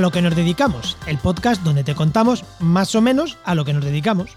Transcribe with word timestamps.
A 0.00 0.02
lo 0.02 0.10
que 0.10 0.22
nos 0.22 0.34
dedicamos, 0.34 0.96
el 1.06 1.18
podcast 1.18 1.62
donde 1.62 1.84
te 1.84 1.94
contamos 1.94 2.42
más 2.58 2.94
o 2.94 3.02
menos 3.02 3.36
a 3.44 3.54
lo 3.54 3.66
que 3.66 3.74
nos 3.74 3.84
dedicamos. 3.84 4.30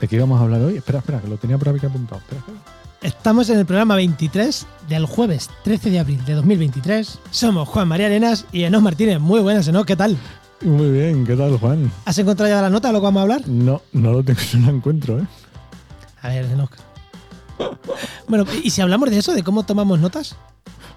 ¿De 0.00 0.08
qué 0.08 0.16
íbamos 0.16 0.40
a 0.40 0.44
hablar 0.44 0.62
hoy? 0.62 0.78
Espera, 0.78 1.00
espera, 1.00 1.20
que 1.20 1.28
lo 1.28 1.36
tenía 1.36 1.58
por 1.58 1.68
aquí 1.68 1.84
apuntado. 1.84 2.22
Espera, 2.22 2.40
espera. 2.40 2.58
Estamos 3.02 3.50
en 3.50 3.58
el 3.58 3.66
programa 3.66 3.94
23 3.96 4.66
del 4.88 5.04
jueves 5.04 5.50
13 5.64 5.90
de 5.90 5.98
abril 5.98 6.24
de 6.24 6.32
2023. 6.32 7.18
Somos 7.30 7.68
Juan 7.68 7.88
María 7.88 8.06
Arenas 8.06 8.46
y 8.52 8.62
Enos 8.62 8.80
Martínez. 8.80 9.20
Muy 9.20 9.40
buenas, 9.40 9.68
Enos, 9.68 9.84
¿qué 9.84 9.96
tal? 9.96 10.16
Muy 10.62 10.90
bien, 10.90 11.26
¿qué 11.26 11.36
tal, 11.36 11.58
Juan? 11.58 11.92
¿Has 12.06 12.16
encontrado 12.16 12.50
ya 12.50 12.62
la 12.62 12.70
nota 12.70 12.88
de 12.88 12.94
lo 12.94 13.00
que 13.00 13.04
vamos 13.04 13.20
a 13.20 13.22
hablar? 13.24 13.46
No, 13.46 13.82
no 13.92 14.12
lo 14.12 14.22
tengo, 14.24 14.40
no 14.60 14.70
lo 14.70 14.76
encuentro, 14.78 15.18
¿eh? 15.18 15.26
A 16.22 16.28
ver, 16.28 16.46
Enos. 16.46 16.70
Bueno, 18.28 18.46
¿y 18.64 18.70
si 18.70 18.80
hablamos 18.80 19.10
de 19.10 19.18
eso, 19.18 19.34
de 19.34 19.42
cómo 19.42 19.62
tomamos 19.62 19.98
notas? 19.98 20.36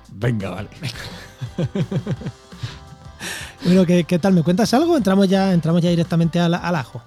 Venga, 0.09 0.51
vale. 0.51 0.69
Bueno, 3.65 3.85
¿qué, 3.85 4.03
qué 4.03 4.19
tal? 4.19 4.33
¿Me 4.33 4.43
cuentas 4.43 4.73
algo? 4.73 4.95
Entramos 4.95 5.27
ya, 5.27 5.53
entramos 5.53 5.81
ya 5.81 5.89
directamente 5.89 6.39
al, 6.39 6.53
al 6.53 6.75
ajo. 6.75 7.01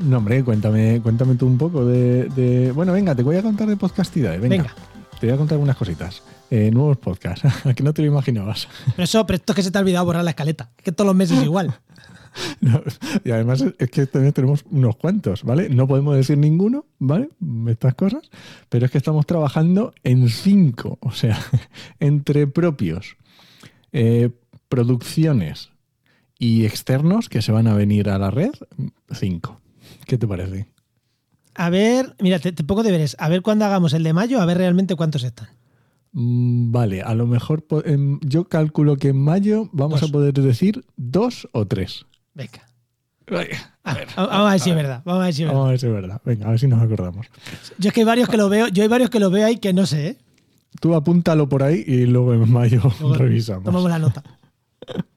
No, 0.00 0.18
hombre, 0.18 0.42
cuéntame, 0.42 1.00
cuéntame 1.00 1.36
tú 1.36 1.46
un 1.46 1.58
poco 1.58 1.84
de, 1.84 2.24
de- 2.30 2.72
Bueno, 2.72 2.92
venga, 2.92 3.14
te 3.14 3.22
voy 3.22 3.36
a 3.36 3.42
contar 3.42 3.68
de 3.68 3.76
podcastidad. 3.76 4.32
Venga, 4.32 4.48
Venga. 4.48 4.74
Te 5.20 5.26
voy 5.28 5.34
a 5.34 5.38
contar 5.38 5.54
algunas 5.56 5.76
cositas. 5.76 6.22
Eh, 6.50 6.70
nuevos 6.72 6.98
podcasts, 6.98 7.48
que 7.76 7.82
no 7.84 7.94
te 7.94 8.02
lo 8.02 8.08
imaginabas. 8.08 8.68
Pero 8.96 9.04
eso, 9.04 9.24
pero 9.26 9.36
esto 9.36 9.52
es 9.52 9.56
que 9.56 9.62
se 9.62 9.70
te 9.70 9.78
ha 9.78 9.80
olvidado 9.80 10.04
borrar 10.04 10.24
la 10.24 10.30
escaleta. 10.30 10.70
Es 10.76 10.84
que 10.84 10.92
todos 10.92 11.06
los 11.06 11.16
meses 11.16 11.42
igual. 11.42 11.74
No, 12.62 12.80
y 13.26 13.30
además 13.30 13.60
es- 13.60 13.74
es 13.78 13.90
que 13.90 14.06
también 14.06 14.32
tenemos 14.32 14.64
unos 14.70 14.96
cuantos, 14.96 15.42
¿vale? 15.44 15.68
No 15.68 15.86
podemos 15.86 16.16
decir 16.16 16.38
ninguno, 16.38 16.86
¿vale? 16.98 17.28
Estas 17.68 17.94
cosas, 17.94 18.22
pero 18.70 18.86
es 18.86 18.90
que 18.90 18.96
estamos 18.96 19.26
trabajando 19.26 19.92
en 20.02 20.30
cinco, 20.30 20.96
o 21.02 21.12
sea, 21.12 21.38
entre 22.00 22.46
propios, 22.46 23.18
eh, 23.92 24.30
producciones 24.70 25.71
y 26.42 26.64
externos 26.66 27.28
que 27.28 27.40
se 27.40 27.52
van 27.52 27.68
a 27.68 27.74
venir 27.74 28.10
a 28.10 28.18
la 28.18 28.32
red, 28.32 28.50
cinco. 29.12 29.60
¿Qué 30.06 30.18
te 30.18 30.26
parece? 30.26 30.66
A 31.54 31.70
ver, 31.70 32.16
mira, 32.18 32.40
te, 32.40 32.50
te 32.50 32.64
pongo 32.64 32.82
deberes. 32.82 33.14
A 33.20 33.28
ver 33.28 33.42
cuándo 33.42 33.64
hagamos 33.64 33.92
el 33.92 34.02
de 34.02 34.12
mayo, 34.12 34.40
a 34.40 34.46
ver 34.46 34.58
realmente 34.58 34.96
cuántos 34.96 35.22
están. 35.22 35.48
Mm, 36.12 36.72
Vale, 36.72 37.02
a 37.02 37.14
lo 37.14 37.28
mejor 37.28 37.64
en- 37.84 38.18
yo 38.22 38.48
calculo 38.48 38.96
que 38.96 39.08
en 39.10 39.18
mayo 39.22 39.68
vamos 39.72 40.00
Dos. 40.00 40.10
a 40.10 40.12
poder 40.12 40.32
decir 40.34 40.84
dos 40.96 41.48
o 41.52 41.64
tres. 41.66 42.06
Venga. 42.34 42.66
Ah, 43.84 43.96
vamos 44.16 44.48
a 44.48 44.50
ver 44.50 44.60
si 44.60 44.70
es 44.70 44.76
verdad. 44.76 45.02
Vamos 45.04 45.22
a 45.22 45.24
ver 45.26 45.34
si 45.34 45.42
es 45.42 45.46
verdad. 45.48 45.54
Vamos 45.60 45.68
a 45.68 45.70
ver 45.70 45.78
si 45.80 45.86
es 45.86 45.92
verdad. 45.92 46.22
Venga, 46.24 46.46
a 46.46 46.50
ver 46.50 46.58
si 46.58 46.66
nos 46.66 46.82
acordamos. 46.82 47.26
Yo 47.78 47.88
es 47.88 47.94
que 47.94 48.00
hay 48.00 48.06
varios 48.06 48.28
que 48.28 48.36
lo 48.36 48.48
veo, 48.48 48.66
yo 48.66 48.82
hay 48.82 48.88
varios 48.88 49.10
que 49.10 49.20
lo 49.20 49.30
veo 49.30 49.46
ahí 49.46 49.58
que 49.58 49.72
no 49.72 49.86
sé, 49.86 50.08
¿eh? 50.08 50.16
Tú 50.80 50.94
apúntalo 50.96 51.48
por 51.48 51.62
ahí 51.62 51.84
y 51.86 52.06
luego 52.06 52.34
en 52.34 52.50
mayo 52.50 52.80
Luego 53.00 53.14
revisamos. 53.18 53.62
Tomamos 53.64 53.88
la 53.88 53.98
nota. 54.00 54.22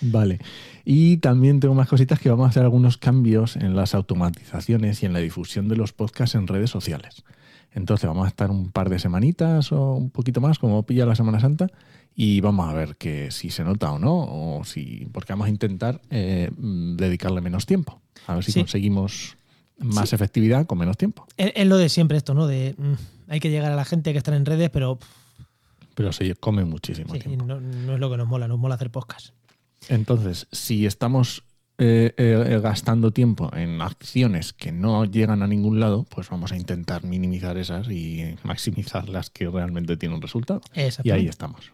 Vale. 0.00 0.38
Y 0.84 1.18
también 1.18 1.60
tengo 1.60 1.74
más 1.74 1.88
cositas 1.88 2.18
que 2.18 2.30
vamos 2.30 2.46
a 2.46 2.48
hacer 2.50 2.62
algunos 2.62 2.96
cambios 2.96 3.56
en 3.56 3.76
las 3.76 3.94
automatizaciones 3.94 5.02
y 5.02 5.06
en 5.06 5.12
la 5.12 5.18
difusión 5.18 5.68
de 5.68 5.76
los 5.76 5.92
podcasts 5.92 6.34
en 6.34 6.46
redes 6.46 6.70
sociales. 6.70 7.24
Entonces 7.72 8.08
vamos 8.08 8.24
a 8.24 8.28
estar 8.28 8.50
un 8.50 8.70
par 8.70 8.88
de 8.88 8.98
semanitas 8.98 9.70
o 9.72 9.94
un 9.94 10.10
poquito 10.10 10.40
más, 10.40 10.58
como 10.58 10.82
pilla 10.84 11.04
la 11.04 11.14
Semana 11.14 11.38
Santa, 11.40 11.66
y 12.14 12.40
vamos 12.40 12.68
a 12.68 12.72
ver 12.72 12.96
que 12.96 13.30
si 13.30 13.50
se 13.50 13.62
nota 13.62 13.92
o 13.92 13.98
no, 13.98 14.14
o 14.58 14.64
si, 14.64 15.06
porque 15.12 15.32
vamos 15.34 15.46
a 15.46 15.50
intentar 15.50 16.00
eh, 16.10 16.50
dedicarle 16.56 17.40
menos 17.42 17.66
tiempo. 17.66 18.00
A 18.26 18.34
ver 18.34 18.44
si 18.44 18.52
Sí. 18.52 18.60
conseguimos 18.60 19.36
más 19.78 20.08
Sí. 20.08 20.14
efectividad 20.16 20.66
con 20.66 20.78
menos 20.78 20.96
tiempo. 20.96 21.26
Es, 21.36 21.66
lo 21.66 21.76
de 21.76 21.88
siempre 21.90 22.16
esto, 22.16 22.32
¿no? 22.34 22.46
De 22.46 22.74
mm, 22.78 23.30
hay 23.30 23.38
que 23.40 23.50
llegar 23.50 23.70
a 23.70 23.76
la 23.76 23.84
gente, 23.84 24.12
que 24.12 24.18
estar 24.18 24.34
en 24.34 24.46
redes, 24.46 24.70
pero 24.70 24.98
Pero 25.94 26.12
se 26.12 26.34
come 26.36 26.64
muchísimo 26.64 27.12
sí, 27.12 27.20
tiempo. 27.20 27.44
no, 27.44 27.60
no 27.60 27.94
es 27.94 28.00
lo 28.00 28.10
que 28.10 28.16
nos 28.16 28.26
mola, 28.26 28.48
nos 28.48 28.58
mola 28.58 28.76
hacer 28.76 28.90
podcast. 28.90 29.30
Entonces, 29.88 30.46
si 30.52 30.86
estamos 30.86 31.44
eh, 31.78 32.12
eh, 32.16 32.60
gastando 32.60 33.12
tiempo 33.12 33.50
en 33.54 33.80
acciones 33.80 34.52
que 34.52 34.72
no 34.72 35.04
llegan 35.04 35.42
a 35.42 35.46
ningún 35.46 35.78
lado, 35.78 36.04
pues 36.08 36.28
vamos 36.28 36.50
a 36.50 36.56
intentar 36.56 37.04
minimizar 37.04 37.56
esas 37.56 37.88
y 37.88 38.34
maximizar 38.42 39.08
las 39.08 39.30
que 39.30 39.48
realmente 39.48 39.96
tienen 39.96 40.20
resultado. 40.20 40.60
Y 41.04 41.10
ahí 41.10 41.28
estamos. 41.28 41.72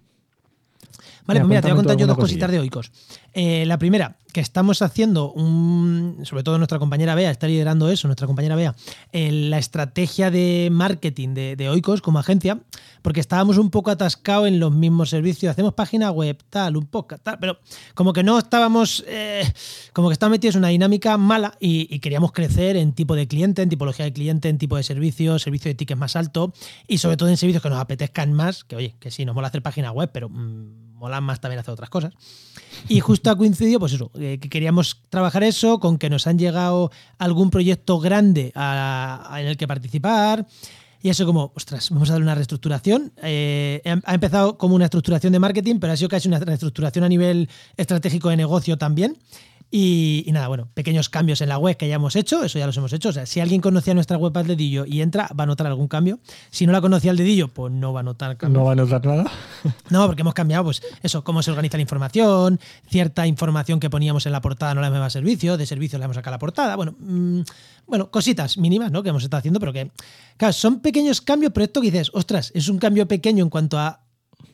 Vale, 1.26 1.40
Mira, 1.40 1.42
pues 1.42 1.48
mira, 1.48 1.60
te 1.62 1.68
voy 1.68 1.72
a 1.72 1.76
contar 1.76 1.96
yo 1.96 2.06
dos 2.06 2.18
cositas 2.18 2.50
de 2.50 2.58
Oikos. 2.58 2.92
Eh, 3.32 3.64
la 3.66 3.78
primera, 3.78 4.18
que 4.32 4.40
estamos 4.40 4.82
haciendo 4.82 5.32
un. 5.32 6.18
Sobre 6.24 6.42
todo 6.42 6.58
nuestra 6.58 6.78
compañera 6.78 7.14
Bea 7.14 7.30
está 7.30 7.46
liderando 7.46 7.88
eso, 7.88 8.08
nuestra 8.08 8.26
compañera 8.26 8.56
Bea, 8.56 8.74
eh, 9.12 9.30
la 9.32 9.58
estrategia 9.58 10.30
de 10.30 10.68
marketing 10.70 11.34
de, 11.34 11.56
de 11.56 11.68
Oikos 11.70 12.02
como 12.02 12.18
agencia, 12.18 12.60
porque 13.00 13.20
estábamos 13.20 13.56
un 13.56 13.70
poco 13.70 13.90
atascados 13.90 14.48
en 14.48 14.60
los 14.60 14.72
mismos 14.72 15.08
servicios. 15.08 15.50
Hacemos 15.50 15.72
página 15.72 16.10
web, 16.10 16.36
tal, 16.50 16.76
un 16.76 16.86
poco, 16.86 17.16
tal, 17.16 17.38
pero 17.38 17.58
como 17.94 18.12
que 18.12 18.22
no 18.22 18.38
estábamos. 18.38 19.02
eh, 19.06 19.50
como 19.94 20.08
que 20.08 20.12
estábamos 20.12 20.34
metidos 20.36 20.56
en 20.56 20.60
una 20.60 20.68
dinámica 20.68 21.16
mala 21.16 21.56
y, 21.58 21.86
y 21.94 22.00
queríamos 22.00 22.32
crecer 22.32 22.76
en 22.76 22.92
tipo 22.92 23.14
de 23.14 23.26
cliente, 23.28 23.62
en 23.62 23.68
tipología 23.70 24.04
de 24.04 24.12
cliente, 24.12 24.48
en 24.48 24.58
tipo 24.58 24.76
de 24.76 24.82
servicio, 24.82 25.38
servicio 25.38 25.70
de 25.70 25.74
tickets 25.74 25.98
más 25.98 26.16
alto 26.16 26.52
y 26.86 26.98
sobre 26.98 27.16
todo 27.16 27.28
en 27.28 27.36
servicios 27.36 27.62
que 27.62 27.70
nos 27.70 27.78
apetezcan 27.78 28.32
más, 28.32 28.64
que 28.64 28.76
oye, 28.76 28.96
que 28.98 29.10
sí, 29.10 29.24
nos 29.24 29.34
mola 29.34 29.48
hacer 29.48 29.62
página 29.62 29.92
web, 29.92 30.10
pero 30.12 30.28
mm, 30.28 30.84
mola 31.04 31.20
más 31.20 31.38
también 31.38 31.60
hacer 31.60 31.74
otras 31.74 31.90
cosas. 31.90 32.14
Y 32.88 33.00
justo 33.00 33.30
ha 33.30 33.36
coincidido, 33.36 33.78
pues 33.78 33.92
eso, 33.92 34.10
eh, 34.14 34.38
que 34.40 34.48
queríamos 34.48 35.02
trabajar 35.10 35.42
eso, 35.42 35.78
con 35.78 35.98
que 35.98 36.08
nos 36.08 36.26
han 36.26 36.38
llegado 36.38 36.90
algún 37.18 37.50
proyecto 37.50 37.98
grande 37.98 38.52
en 38.54 39.46
el 39.46 39.58
que 39.58 39.68
participar. 39.68 40.46
Y 41.02 41.10
eso 41.10 41.26
como, 41.26 41.52
ostras, 41.54 41.90
vamos 41.90 42.08
a 42.08 42.14
dar 42.14 42.22
una 42.22 42.34
reestructuración. 42.34 43.12
Eh, 43.22 43.82
ha 43.84 44.14
empezado 44.14 44.56
como 44.56 44.74
una 44.74 44.86
estructuración 44.86 45.34
de 45.34 45.38
marketing, 45.38 45.78
pero 45.78 45.92
ha 45.92 45.96
sido 45.98 46.08
casi 46.08 46.28
una 46.28 46.38
reestructuración 46.38 47.04
a 47.04 47.08
nivel 47.10 47.50
estratégico 47.76 48.30
de 48.30 48.38
negocio 48.38 48.78
también. 48.78 49.18
Y, 49.70 50.22
y 50.26 50.32
nada, 50.32 50.48
bueno, 50.48 50.68
pequeños 50.74 51.08
cambios 51.08 51.40
en 51.40 51.48
la 51.48 51.58
web 51.58 51.76
que 51.76 51.88
ya 51.88 51.96
hemos 51.96 52.14
hecho, 52.14 52.44
eso 52.44 52.58
ya 52.58 52.66
los 52.66 52.76
hemos 52.76 52.92
hecho. 52.92 53.08
O 53.08 53.12
sea, 53.12 53.26
si 53.26 53.40
alguien 53.40 53.60
conocía 53.60 53.92
nuestra 53.94 54.16
web 54.16 54.36
al 54.38 54.46
dedillo 54.46 54.84
y 54.86 55.00
entra, 55.00 55.28
va 55.38 55.44
a 55.44 55.46
notar 55.46 55.66
algún 55.66 55.88
cambio. 55.88 56.20
Si 56.50 56.66
no 56.66 56.72
la 56.72 56.80
conocía 56.80 57.10
al 57.10 57.16
dedillo, 57.16 57.48
pues 57.48 57.72
no 57.72 57.92
va 57.92 58.00
a 58.00 58.02
notar 58.04 58.36
cambio. 58.36 58.60
¿No 58.60 58.66
va 58.66 58.72
a 58.72 58.76
notar 58.76 59.04
nada? 59.04 59.24
No, 59.90 60.06
porque 60.06 60.22
hemos 60.22 60.34
cambiado, 60.34 60.64
pues 60.64 60.82
eso, 61.02 61.24
cómo 61.24 61.42
se 61.42 61.50
organiza 61.50 61.76
la 61.76 61.82
información, 61.82 62.58
cierta 62.88 63.26
información 63.26 63.80
que 63.80 63.90
poníamos 63.90 64.26
en 64.26 64.32
la 64.32 64.40
portada 64.40 64.74
no 64.74 64.80
la 64.80 64.88
hemos 64.88 65.00
a 65.00 65.10
servicio, 65.10 65.56
de 65.56 65.66
servicio 65.66 65.98
la 65.98 66.06
hemos 66.06 66.16
sacado 66.16 66.34
a 66.34 66.36
la 66.36 66.38
portada. 66.38 66.76
Bueno, 66.76 66.94
mm, 66.98 67.40
bueno, 67.86 68.10
cositas 68.10 68.56
mínimas, 68.58 68.90
¿no? 68.90 69.02
Que 69.02 69.10
hemos 69.10 69.24
estado 69.24 69.38
haciendo, 69.38 69.60
pero 69.60 69.72
que, 69.72 69.90
claro, 70.36 70.52
son 70.52 70.80
pequeños 70.80 71.20
cambios, 71.20 71.52
pero 71.52 71.64
esto 71.64 71.80
que 71.80 71.90
dices, 71.90 72.10
ostras, 72.14 72.50
es 72.54 72.68
un 72.68 72.78
cambio 72.78 73.06
pequeño 73.06 73.44
en 73.44 73.50
cuanto 73.50 73.78
a 73.78 74.03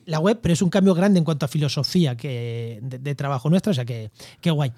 la 0.05 0.19
web, 0.19 0.39
pero 0.41 0.53
es 0.53 0.61
un 0.61 0.69
cambio 0.69 0.93
grande 0.93 1.19
en 1.19 1.25
cuanto 1.25 1.45
a 1.45 1.49
filosofía 1.49 2.15
que, 2.17 2.79
de, 2.81 2.99
de 2.99 3.15
trabajo 3.15 3.49
nuestro, 3.49 3.71
o 3.71 3.73
sea 3.73 3.85
que, 3.85 4.11
qué 4.39 4.51
guay. 4.51 4.71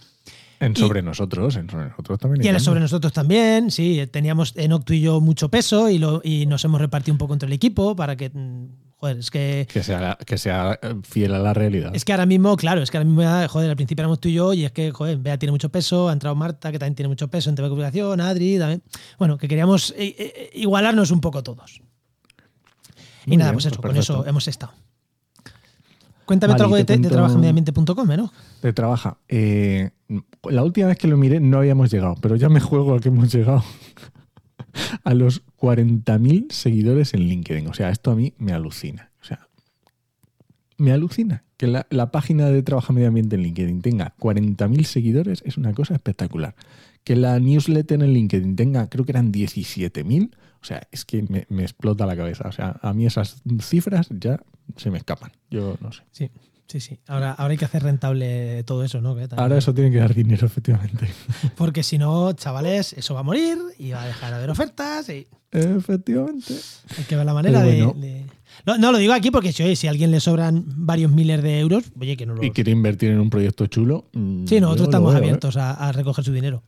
En 0.59 0.72
Y- 0.72 0.75
sobre 0.75 1.01
nosotros, 1.01 1.56
en 1.57 1.69
sobre 1.69 1.89
nosotros 1.89 2.19
también. 2.19 2.45
Y 2.45 2.47
él 2.47 2.59
sobre 2.61 2.79
nosotros 2.79 3.11
también, 3.11 3.69
sí, 3.72 4.07
teníamos 4.12 4.53
en 4.56 4.72
Octu 4.72 4.94
y 4.94 5.01
yo 5.01 5.19
mucho 5.19 5.50
peso 5.50 5.89
y, 5.89 5.97
lo, 5.97 6.22
y 6.23 6.45
nos 6.45 6.63
hemos 6.63 6.79
repartido 6.79 7.13
un 7.13 7.17
poco 7.17 7.33
entre 7.33 7.47
el 7.47 7.53
equipo 7.53 7.95
para 7.97 8.16
que, 8.16 8.29
mm, 8.29 8.67
joder, 8.95 9.17
es 9.17 9.29
que 9.29 9.67
Que 9.72 9.83
sea, 9.83 10.17
que 10.25 10.38
sea 10.38 10.79
eh, 10.81 10.95
fiel 11.03 11.33
a 11.33 11.39
la 11.39 11.53
realidad. 11.53 11.91
Es 11.94 12.06
que 12.06 12.13
ahora 12.13 12.25
mismo, 12.25 12.56
claro, 12.56 12.81
es 12.81 12.91
que 12.91 12.97
ahora 12.97 13.09
mismo, 13.09 13.23
joder, 13.50 13.69
al 13.72 13.75
principio 13.75 14.03
éramos 14.03 14.22
tú 14.22 14.29
y 14.29 14.33
yo, 14.35 14.53
y 14.53 14.63
es 14.63 14.72
que, 14.72 14.91
joder, 14.91 15.17
Bea 15.17 15.38
tiene 15.38 15.51
mucho 15.51 15.67
peso, 15.69 16.07
ha 16.07 16.13
entrado 16.13 16.35
Marta, 16.35 16.72
que 16.72 16.79
también 16.79 16.95
tiene 16.95 17.09
mucho 17.09 17.28
peso 17.28 17.50
en 17.50 17.56
TV 17.57 17.67
Comunicación, 17.67 18.22
Adri, 18.22 18.57
también. 18.57 18.81
Bueno, 19.19 19.38
que 19.38 19.50
queríamos 19.50 19.94
eh, 19.97 20.16
eh, 20.17 20.50
igualarnos 20.53 21.12
un 21.12 21.19
poco 21.19 21.44
todos. 21.44 21.81
y 23.25 23.30
Muy 23.31 23.38
nada, 23.38 23.51
bien, 23.51 23.56
pues 23.56 23.65
eso, 23.65 23.81
pues 23.81 23.92
con 23.92 23.98
eso 24.00 24.25
hemos 24.25 24.48
estado. 24.48 24.71
Cuéntame 26.25 26.54
Vale, 26.54 26.64
algo 26.64 26.75
de, 26.75 26.84
de 26.84 27.10
trabajamediambiente.com, 27.10 28.08
¿no? 28.16 28.31
De 28.62 28.74
trabaja. 28.74 29.18
Eh, 29.28 29.92
la 30.50 30.64
última 30.64 30.88
vez 30.88 30.98
que 30.98 31.08
lo 31.08 31.18
miré 31.18 31.40
no 31.40 31.58
habíamos 31.58 31.92
llegado, 31.92 32.16
pero 32.22 32.36
ya 32.36 32.50
me 32.50 32.60
juego 32.60 32.96
a 32.96 33.00
que 33.00 33.10
hemos 33.10 33.34
llegado 33.34 33.64
a 35.04 35.14
los 35.14 35.46
40.000 35.58 36.52
seguidores 36.52 37.14
en 37.14 37.22
LinkedIn. 37.22 37.68
O 37.68 37.74
sea, 37.74 37.90
esto 37.90 38.12
a 38.12 38.16
mí 38.16 38.34
me 38.38 38.54
alucina. 38.54 39.12
O 39.22 39.25
sea, 39.25 39.48
me 40.78 40.92
alucina 40.92 41.44
que 41.58 41.68
la, 41.68 41.88
la 41.90 42.12
página 42.12 42.48
de 42.48 42.64
Trabaja 42.64 42.94
Medio 42.94 43.10
Ambiente 43.10 43.36
en 43.36 43.44
LinkedIn 43.44 43.81
tenga 43.81 44.16
40.000 44.20 44.84
seguidores 44.84 45.42
es 45.46 45.58
una 45.58 45.74
cosa 45.74 45.94
espectacular. 45.94 46.56
Que 47.04 47.18
la 47.18 47.38
newsletter 47.40 48.02
en 48.02 48.14
LinkedIn 48.14 48.56
tenga, 48.56 48.90
creo 48.90 49.04
que 49.04 49.12
eran 49.12 49.34
17.000. 49.34 50.34
O 50.62 50.66
sea, 50.66 50.88
es 50.92 51.04
que 51.04 51.24
me, 51.24 51.46
me 51.50 51.64
explota 51.64 52.06
la 52.06 52.16
cabeza. 52.16 52.48
O 52.48 52.52
sea, 52.54 52.80
a 52.81 52.94
mí 52.94 53.06
esas 53.06 53.42
cifras 53.60 54.08
ya 54.10 54.40
se 54.77 54.89
me 54.92 54.98
escapan. 54.98 55.31
Yo 55.50 55.77
no 55.81 55.92
sé. 55.92 56.01
Sí, 56.12 56.30
sí, 56.68 56.80
sí. 56.80 57.00
Ahora, 57.07 57.31
ahora 57.33 57.51
hay 57.51 57.57
que 57.57 57.65
hacer 57.65 57.83
rentable 57.83 58.63
todo 58.63 58.83
eso, 58.83 59.01
¿no? 59.01 59.15
Ahora 59.38 59.57
eso 59.57 59.74
tiene 59.74 59.92
que 59.92 59.98
dar 59.98 60.13
dinero, 60.13 60.45
efectivamente. 60.48 61.07
Porque 61.56 61.83
si 61.83 61.98
no, 61.98 62.33
chavales, 62.33 62.94
eso 62.94 63.13
va 63.13 63.21
a 63.21 63.24
morir 63.24 63.57
y 63.77 63.92
va 63.92 64.04
a 64.04 64.07
dejar 64.07 64.31
de 64.31 64.38
haber 64.38 64.50
ofertas 64.50 65.10
y 65.10 65.27
Efectivamente. 65.51 66.54
hay 66.98 67.04
que 67.06 67.15
ver 67.15 67.25
la 67.25 67.33
manera 67.33 67.62
de-. 67.62 68.25
No, 68.65 68.77
no, 68.77 68.92
lo 68.92 68.98
digo 69.00 69.13
aquí 69.13 69.31
porque 69.31 69.51
si, 69.51 69.63
oye, 69.63 69.75
si 69.75 69.88
a 69.88 69.89
alguien 69.89 70.12
le 70.12 70.19
sobran 70.19 70.63
varios 70.68 71.12
miles 71.12 71.42
de 71.42 71.60
euros, 71.60 71.86
oye, 72.00 72.15
que 72.15 72.25
no 72.25 72.36
lo... 72.36 72.44
Y 72.44 72.51
quiere 72.51 72.71
invertir 72.71 73.10
en 73.12 73.19
un 73.19 73.30
proyecto 73.30 73.65
chulo. 73.68 74.06
mm, 74.13 74.45
Sí, 74.48 74.60
nosotros 74.62 74.88
estamos 74.89 75.13
¿eh? 75.13 75.18
abiertos 75.18 75.57
a, 75.57 75.71
a 75.74 75.92
recoger 75.92 76.24
su 76.24 76.31
dinero. 76.31 76.63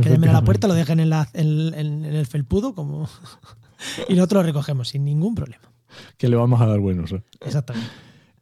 Que 0.00 0.08
a 0.08 0.18
la 0.18 0.42
puerta, 0.42 0.68
lo 0.68 0.74
dejen 0.74 1.00
en, 1.00 1.10
la- 1.10 1.28
en- 1.32 1.72
en- 1.74 2.04
en 2.04 2.14
el 2.14 2.26
felpudo 2.26 2.74
como... 2.74 3.08
y 4.08 4.14
nosotros 4.14 4.42
lo 4.42 4.46
recogemos 4.46 4.88
sin 4.88 5.04
ningún 5.04 5.34
problema. 5.34 5.72
Que 6.16 6.28
le 6.28 6.36
vamos 6.36 6.60
a 6.60 6.66
dar 6.66 6.80
buenos. 6.80 7.12
¿eh? 7.12 7.22
Exactamente. 7.40 7.88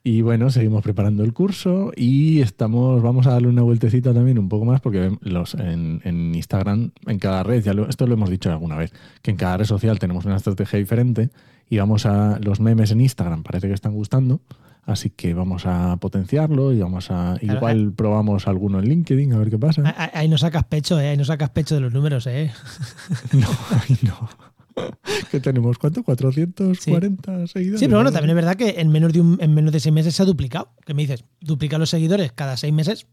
Y 0.04 0.22
bueno, 0.22 0.48
seguimos 0.48 0.82
preparando 0.82 1.22
el 1.22 1.34
curso 1.34 1.92
y 1.94 2.40
estamos, 2.40 3.02
vamos 3.02 3.26
a 3.26 3.32
darle 3.32 3.48
una 3.48 3.62
vueltecita 3.62 4.14
también 4.14 4.38
un 4.38 4.48
poco 4.48 4.64
más 4.64 4.80
porque 4.80 5.10
los, 5.20 5.54
en, 5.54 6.00
en 6.04 6.34
Instagram, 6.34 6.92
en 7.06 7.18
cada 7.18 7.42
red, 7.42 7.62
ya 7.62 7.74
lo- 7.74 7.88
esto 7.88 8.06
lo 8.06 8.14
hemos 8.14 8.30
dicho 8.30 8.50
alguna 8.50 8.76
vez, 8.76 8.92
que 9.20 9.32
en 9.32 9.36
cada 9.36 9.58
red 9.58 9.66
social 9.66 9.98
tenemos 9.98 10.24
una 10.24 10.36
estrategia 10.36 10.78
diferente 10.78 11.28
y 11.68 11.76
vamos 11.78 12.06
a 12.06 12.38
los 12.42 12.58
memes 12.60 12.90
en 12.92 13.02
Instagram, 13.02 13.42
parece 13.42 13.66
que 13.68 13.74
están 13.74 13.92
gustando, 13.92 14.40
así 14.86 15.10
que 15.10 15.34
vamos 15.34 15.66
a 15.66 15.96
potenciarlo 15.98 16.72
y 16.72 16.78
vamos 16.78 17.10
a, 17.10 17.36
Claro, 17.38 17.58
igual 17.58 17.92
probamos 17.94 18.46
alguno 18.48 18.78
en 18.78 18.88
LinkedIn 18.88 19.34
a 19.34 19.38
ver 19.38 19.50
qué 19.50 19.58
pasa. 19.58 19.82
Ahí- 19.94 20.10
Ahí 20.14 20.28
no 20.28 20.38
sacas 20.38 20.64
pecho, 20.64 20.98
¿eh? 20.98 21.08
Ahí 21.08 21.16
no 21.18 21.24
sacas 21.26 21.50
pecho 21.50 21.74
de 21.74 21.82
los 21.82 21.92
números, 21.92 22.26
¿eh? 22.28 22.50
No, 23.34 23.48
ay, 23.72 23.98
no. 24.02 24.28
¿Qué 25.30 25.40
tenemos? 25.40 25.78
¿Cuánto? 25.78 26.02
¿440 26.02 27.46
seguidores? 27.46 27.80
Sí, 27.80 27.86
pero 27.86 27.98
bueno, 27.98 28.12
también 28.12 28.30
es 28.30 28.36
verdad 28.36 28.56
que 28.56 28.80
en 28.80 28.88
menos 28.88 29.12
de, 29.12 29.20
un, 29.20 29.38
en 29.40 29.54
menos 29.54 29.72
de 29.72 29.80
seis 29.80 29.92
meses 29.92 30.14
se 30.14 30.22
ha 30.22 30.26
duplicado. 30.26 30.70
¿Qué 30.84 30.94
me 30.94 31.02
dices? 31.02 31.24
Duplicar 31.40 31.78
los 31.80 31.90
seguidores 31.90 32.32
cada 32.32 32.56
seis 32.56 32.72
meses 32.72 33.06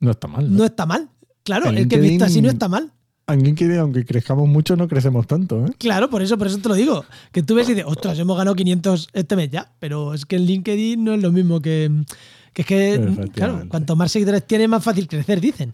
No 0.00 0.10
está 0.10 0.28
mal. 0.28 0.50
¿no? 0.50 0.58
no 0.58 0.64
está 0.64 0.86
mal. 0.86 1.10
Claro, 1.44 1.68
En 1.68 1.78
es 1.78 1.86
que 1.86 1.98
visto 1.98 2.24
así 2.24 2.40
no 2.40 2.50
está 2.50 2.68
mal. 2.68 2.92
En 3.28 3.42
LinkedIn, 3.42 3.78
aunque 3.78 4.04
crezcamos 4.04 4.48
mucho, 4.48 4.76
no 4.76 4.88
crecemos 4.88 5.26
tanto. 5.26 5.64
¿eh? 5.64 5.70
Claro, 5.78 6.10
por 6.10 6.22
eso, 6.22 6.36
por 6.36 6.48
eso 6.48 6.58
te 6.58 6.68
lo 6.68 6.74
digo. 6.74 7.04
Que 7.30 7.42
tú 7.42 7.54
ves 7.54 7.68
y 7.68 7.74
dices, 7.74 7.88
ostras, 7.88 8.18
hemos 8.18 8.36
ganado 8.36 8.54
500 8.54 9.08
este 9.12 9.36
mes 9.36 9.50
ya. 9.50 9.72
Pero 9.78 10.12
es 10.12 10.26
que 10.26 10.36
en 10.36 10.42
LinkedIn 10.42 11.02
no 11.02 11.14
es 11.14 11.22
lo 11.22 11.32
mismo 11.32 11.60
que. 11.60 11.90
Que 12.52 12.62
es 12.62 12.68
que, 12.68 13.30
claro, 13.32 13.64
cuanto 13.68 13.96
más 13.96 14.12
seguidores 14.12 14.46
tienes, 14.46 14.68
más 14.68 14.84
fácil 14.84 15.08
crecer, 15.08 15.40
dicen. 15.40 15.72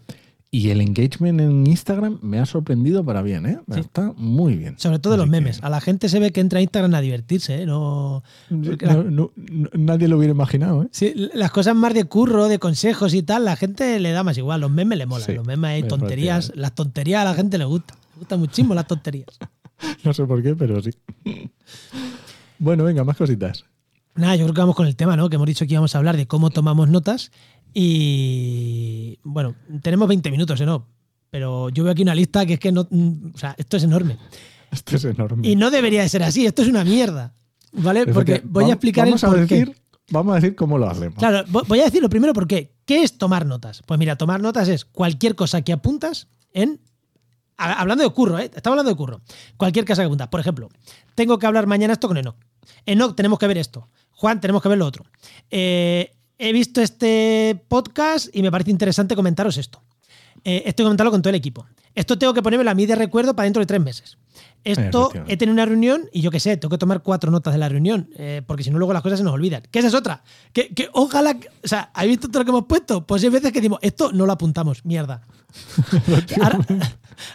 Y 0.51 0.71
el 0.71 0.81
engagement 0.81 1.39
en 1.39 1.67
Instagram 1.67 2.17
me 2.23 2.39
ha 2.39 2.45
sorprendido 2.47 3.05
para 3.05 3.21
bien, 3.21 3.45
¿eh? 3.45 3.59
Sí. 3.71 3.81
Está 3.81 4.13
muy 4.17 4.55
bien. 4.55 4.79
Sobre 4.79 4.97
todo 4.97 5.13
Así 5.13 5.17
los 5.19 5.25
que- 5.27 5.31
memes. 5.31 5.63
A 5.63 5.69
la 5.69 5.79
gente 5.79 6.09
se 6.09 6.19
ve 6.19 6.31
que 6.31 6.41
entra 6.41 6.57
a 6.57 6.61
Instagram 6.63 6.95
a 6.95 7.01
divertirse, 7.01 7.61
¿eh? 7.61 7.65
No. 7.67 8.23
porque 8.65 8.85
la- 8.87 8.93
No- 8.95 9.03
no- 9.03 9.31
no- 9.35 9.69
nadie 9.73 10.07
lo 10.07 10.17
hubiera 10.17 10.31
imaginado, 10.33 10.81
¿eh? 10.83 10.87
Sí, 10.91 11.13
las 11.35 11.51
cosas 11.51 11.75
más 11.75 11.93
de 11.93 12.05
curro, 12.05 12.47
de 12.47 12.57
consejos 12.57 13.13
y 13.13 13.21
tal, 13.21 13.45
la 13.45 13.55
gente 13.57 13.99
le 13.99 14.11
da 14.11 14.23
más 14.23 14.39
igual. 14.39 14.61
Los 14.61 14.71
memes 14.71 14.97
le 14.97 15.05
molan. 15.05 15.25
Sí, 15.27 15.33
los 15.33 15.45
memes 15.45 15.69
hay 15.69 15.83
tonterías. 15.83 16.51
Las 16.55 16.73
tonterías 16.73 17.21
a 17.21 17.25
la 17.25 17.33
gente 17.35 17.59
le 17.59 17.65
gusta. 17.65 17.93
Le 18.15 18.19
gustan 18.19 18.39
muchísimo 18.39 18.73
las 18.73 18.87
tonterías. 18.87 19.27
No 20.03 20.13
sé 20.13 20.25
por 20.25 20.43
qué, 20.43 20.55
pero 20.57 20.81
sí. 20.81 20.89
Bueno, 22.57 22.83
venga, 22.83 23.03
más 23.05 23.15
cositas. 23.15 23.65
Nada, 24.15 24.35
yo 24.35 24.43
creo 24.45 24.53
que 24.53 24.59
vamos 24.61 24.75
con 24.75 24.87
el 24.87 24.95
tema, 24.97 25.15
¿no? 25.15 25.29
Que 25.29 25.35
hemos 25.37 25.47
dicho 25.47 25.65
que 25.65 25.73
íbamos 25.73 25.95
a 25.95 25.99
hablar 25.99 26.17
de 26.17 26.27
cómo 26.27 26.49
tomamos 26.49 26.89
notas. 26.89 27.31
Y 27.73 29.19
bueno, 29.23 29.55
tenemos 29.81 30.07
20 30.07 30.31
minutos, 30.31 30.59
¿eh? 30.61 30.65
No. 30.65 30.85
Pero 31.29 31.69
yo 31.69 31.83
veo 31.83 31.91
aquí 31.93 32.01
una 32.01 32.15
lista 32.15 32.45
que 32.45 32.53
es 32.53 32.59
que 32.59 32.71
no. 32.71 32.87
mm, 32.89 33.31
O 33.35 33.37
sea, 33.37 33.55
esto 33.57 33.77
es 33.77 33.83
enorme. 33.83 34.17
Esto 34.71 34.97
es 34.97 35.05
enorme. 35.05 35.47
Y 35.47 35.55
no 35.55 35.71
debería 35.71 36.03
de 36.03 36.09
ser 36.09 36.21
así. 36.21 36.45
Esto 36.45 36.61
es 36.61 36.67
una 36.67 36.83
mierda. 36.83 37.33
¿Vale? 37.71 38.05
Porque 38.05 38.39
voy 38.45 38.65
a 38.65 38.73
explicar 38.73 39.05
vamos 39.05 39.23
el 39.23 39.29
a 39.29 39.31
por 39.31 39.47
qué. 39.47 39.55
decir, 39.55 39.75
Vamos 40.11 40.31
a 40.31 40.35
decir 40.35 40.55
cómo 40.55 40.77
lo 40.77 40.87
hacemos. 40.87 41.17
Claro, 41.17 41.43
vo- 41.47 41.65
voy 41.67 41.79
a 41.81 41.85
decir 41.85 42.03
lo 42.03 42.09
primero 42.09 42.33
por 42.33 42.45
qué. 42.47 42.71
¿Qué 42.85 43.01
es 43.01 43.17
tomar 43.17 43.47
notas? 43.47 43.81
Pues 43.87 43.99
mira, 43.99 44.15
tomar 44.15 44.41
notas 44.41 44.67
es 44.67 44.85
cualquier 44.85 45.35
cosa 45.35 45.63
que 45.63 45.73
apuntas 45.73 46.27
en. 46.53 46.79
ha- 47.57 47.81
Hablando 47.81 48.03
de 48.03 48.11
curro, 48.11 48.37
¿eh? 48.37 48.45
Estamos 48.45 48.73
hablando 48.77 48.91
de 48.91 48.95
curro. 48.95 49.21
Cualquier 49.57 49.85
cosa 49.85 50.03
que 50.03 50.05
apuntas. 50.05 50.27
Por 50.27 50.39
ejemplo, 50.39 50.69
tengo 51.15 51.39
que 51.39 51.47
hablar 51.47 51.65
mañana 51.65 51.93
esto 51.93 52.07
con 52.07 52.17
Enoch. 52.17 52.35
Enoch, 52.85 53.15
tenemos 53.15 53.39
que 53.39 53.47
ver 53.47 53.57
esto. 53.57 53.89
Juan, 54.11 54.39
tenemos 54.39 54.61
que 54.61 54.69
ver 54.69 54.77
lo 54.77 54.85
otro. 54.85 55.03
Eh, 55.49 56.11
he 56.39 56.51
visto 56.53 56.81
este 56.81 57.61
podcast 57.67 58.29
y 58.33 58.41
me 58.41 58.49
parece 58.49 58.71
interesante 58.71 59.15
comentaros 59.15 59.57
esto. 59.57 59.81
Eh, 60.45 60.63
esto 60.65 60.67
hay 60.67 60.73
que 60.73 60.83
comentarlo 60.83 61.11
con 61.11 61.21
todo 61.21 61.29
el 61.29 61.35
equipo. 61.35 61.65
Esto 61.93 62.17
tengo 62.17 62.33
que 62.33 62.41
ponerme 62.41 62.69
a 62.69 62.73
mí 62.73 62.85
de 62.85 62.95
recuerdo 62.95 63.35
para 63.35 63.43
dentro 63.43 63.59
de 63.59 63.65
tres 63.65 63.81
meses. 63.81 64.17
Esto 64.63 65.09
he 65.27 65.37
tenido 65.37 65.53
una 65.53 65.65
reunión 65.65 66.09
y 66.13 66.21
yo 66.21 66.31
qué 66.31 66.39
sé, 66.39 66.55
tengo 66.57 66.69
que 66.71 66.77
tomar 66.77 67.01
cuatro 67.01 67.29
notas 67.31 67.53
de 67.53 67.59
la 67.59 67.67
reunión, 67.67 68.09
eh, 68.17 68.41
porque 68.45 68.63
si 68.63 68.69
no 68.71 68.77
luego 68.77 68.93
las 68.93 69.01
cosas 69.01 69.19
se 69.19 69.23
nos 69.25 69.33
olvidan. 69.33 69.63
Que 69.69 69.79
esa 69.79 69.87
es 69.89 69.93
otra. 69.93 70.23
Que, 70.53 70.73
que 70.73 70.89
ojalá, 70.93 71.37
que- 71.39 71.47
o 71.63 71.67
sea, 71.67 71.91
¿habéis 71.93 72.11
visto 72.17 72.27
todo 72.29 72.39
lo 72.39 72.45
que 72.45 72.51
hemos 72.51 72.65
puesto? 72.65 73.05
Pues 73.05 73.23
hay 73.23 73.29
veces 73.29 73.51
que 73.51 73.59
decimos, 73.59 73.79
esto 73.81 74.11
no 74.13 74.25
lo 74.25 74.31
apuntamos, 74.33 74.85
mierda. 74.85 75.21
ahora, 76.41 76.59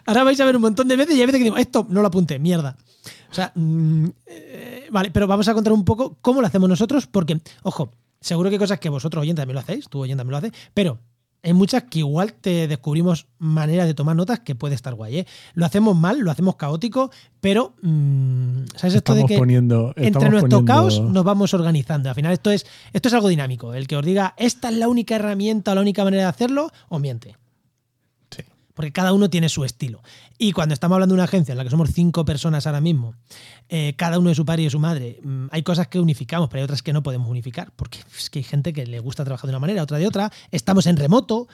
ahora 0.07 0.25
vais 0.25 0.41
a 0.41 0.45
ver 0.47 0.57
un 0.57 0.63
montón 0.63 0.89
de 0.89 0.97
veces 0.97 1.17
y 1.17 1.21
hay 1.21 1.27
veces 1.27 1.39
que 1.41 1.45
digo, 1.45 1.57
esto 1.57 1.87
no 1.91 2.01
lo 2.01 2.09
apunté, 2.09 2.39
mierda. 2.39 2.77
O 3.31 3.35
sea, 3.35 3.53
mm, 3.55 4.07
eh, 4.27 4.87
vale, 4.91 5.11
pero 5.11 5.27
vamos 5.27 5.49
a 5.49 5.55
contar 5.55 5.73
un 5.73 5.85
poco 5.85 6.17
cómo 6.23 6.41
lo 6.41 6.47
hacemos 6.47 6.69
nosotros, 6.69 7.07
porque, 7.07 7.41
ojo, 7.65 7.93
seguro 8.25 8.49
que 8.51 8.55
hay 8.55 8.59
cosas 8.61 8.79
que 8.81 8.89
vosotros 8.89 9.23
oyentes 9.23 9.43
también 9.43 9.55
lo 9.55 9.61
hacéis, 9.61 9.89
tú 9.89 10.01
oyente 10.01 10.21
también 10.21 10.33
lo 10.33 10.39
haces, 10.39 10.53
pero 10.73 10.99
hay 11.43 11.53
muchas 11.53 11.83
que 11.85 11.99
igual 11.99 12.33
te 12.33 12.67
descubrimos 12.69 13.27
maneras 13.39 13.87
de 13.87 13.93
tomar 13.93 14.17
notas 14.17 14.41
que 14.41 14.55
puede 14.55 14.75
estar 14.75 14.95
guay. 14.95 15.19
¿eh? 15.19 15.27
Lo 15.53 15.67
hacemos 15.67 15.95
mal, 15.95 16.19
lo 16.21 16.31
hacemos 16.31 16.57
caótico, 16.57 17.11
pero 17.43 17.75
mm, 17.83 18.61
¿sabes 18.77 18.95
esto 18.95 19.15
de 19.15 19.27
que 19.27 19.37
poniendo. 19.37 19.93
entre 19.97 20.31
nuestro 20.31 20.61
poniendo- 20.61 20.65
caos 20.65 21.01
nos 21.03 21.23
vamos 21.23 21.53
organizando? 21.53 22.09
Al 22.09 22.15
final 22.15 22.33
esto 22.33 22.51
es, 22.51 22.65
esto 22.95 23.09
es 23.09 23.15
algo 23.15 23.29
dinámico. 23.29 23.75
El 23.75 23.87
que 23.87 23.97
os 23.97 24.05
diga, 24.07 24.33
esta 24.39 24.71
es 24.71 24.77
la 24.77 24.89
única 24.89 25.17
herramienta 25.17 25.73
o 25.73 25.75
la 25.75 25.83
única 25.83 26.03
manera 26.03 26.23
de 26.23 26.29
hacerlo, 26.31 26.71
o 26.89 26.99
miente. 26.99 27.37
Porque 28.75 28.93
cada 28.93 29.13
uno 29.13 29.31
tiene 29.31 29.49
su 29.49 29.65
estilo. 29.65 30.03
Y 30.37 30.53
cuando 30.53 30.75
estamos 30.75 30.97
hablando 30.97 31.15
de 31.15 31.17
una 31.17 31.25
agencia 31.25 31.53
en 31.53 31.59
la 31.59 31.65
que 31.65 31.71
somos 31.71 31.91
cinco 31.93 32.25
personas 32.25 32.67
ahora 32.67 32.81
mismo, 32.81 33.15
eh, 33.69 33.95
cada 33.97 34.19
uno 34.19 34.29
de 34.29 34.35
su 34.35 34.45
padre 34.45 34.63
y 34.63 34.65
de 34.67 34.71
su 34.71 34.81
madre, 34.81 35.21
mm, 35.23 35.47
hay 35.51 35.63
cosas 35.63 35.89
que 35.89 36.01
unificamos, 36.01 36.49
pero 36.49 36.61
hay 36.61 36.65
otras 36.65 36.83
que 36.83 36.93
no 36.93 37.03
podemos 37.03 37.29
unificar. 37.29 37.73
Porque 37.77 38.01
es 38.17 38.31
que 38.31 38.41
hay 38.41 38.45
gente 38.45 38.73
que 38.73 38.87
le 38.87 38.99
gusta 38.99 39.25
trabajar 39.25 39.47
de 39.49 39.53
una 39.53 39.61
manera, 39.61 39.83
otra 39.83 39.99
de 39.99 40.07
otra. 40.07 40.33
Estamos 40.51 40.87
en 40.87 40.97
remoto. 40.97 41.49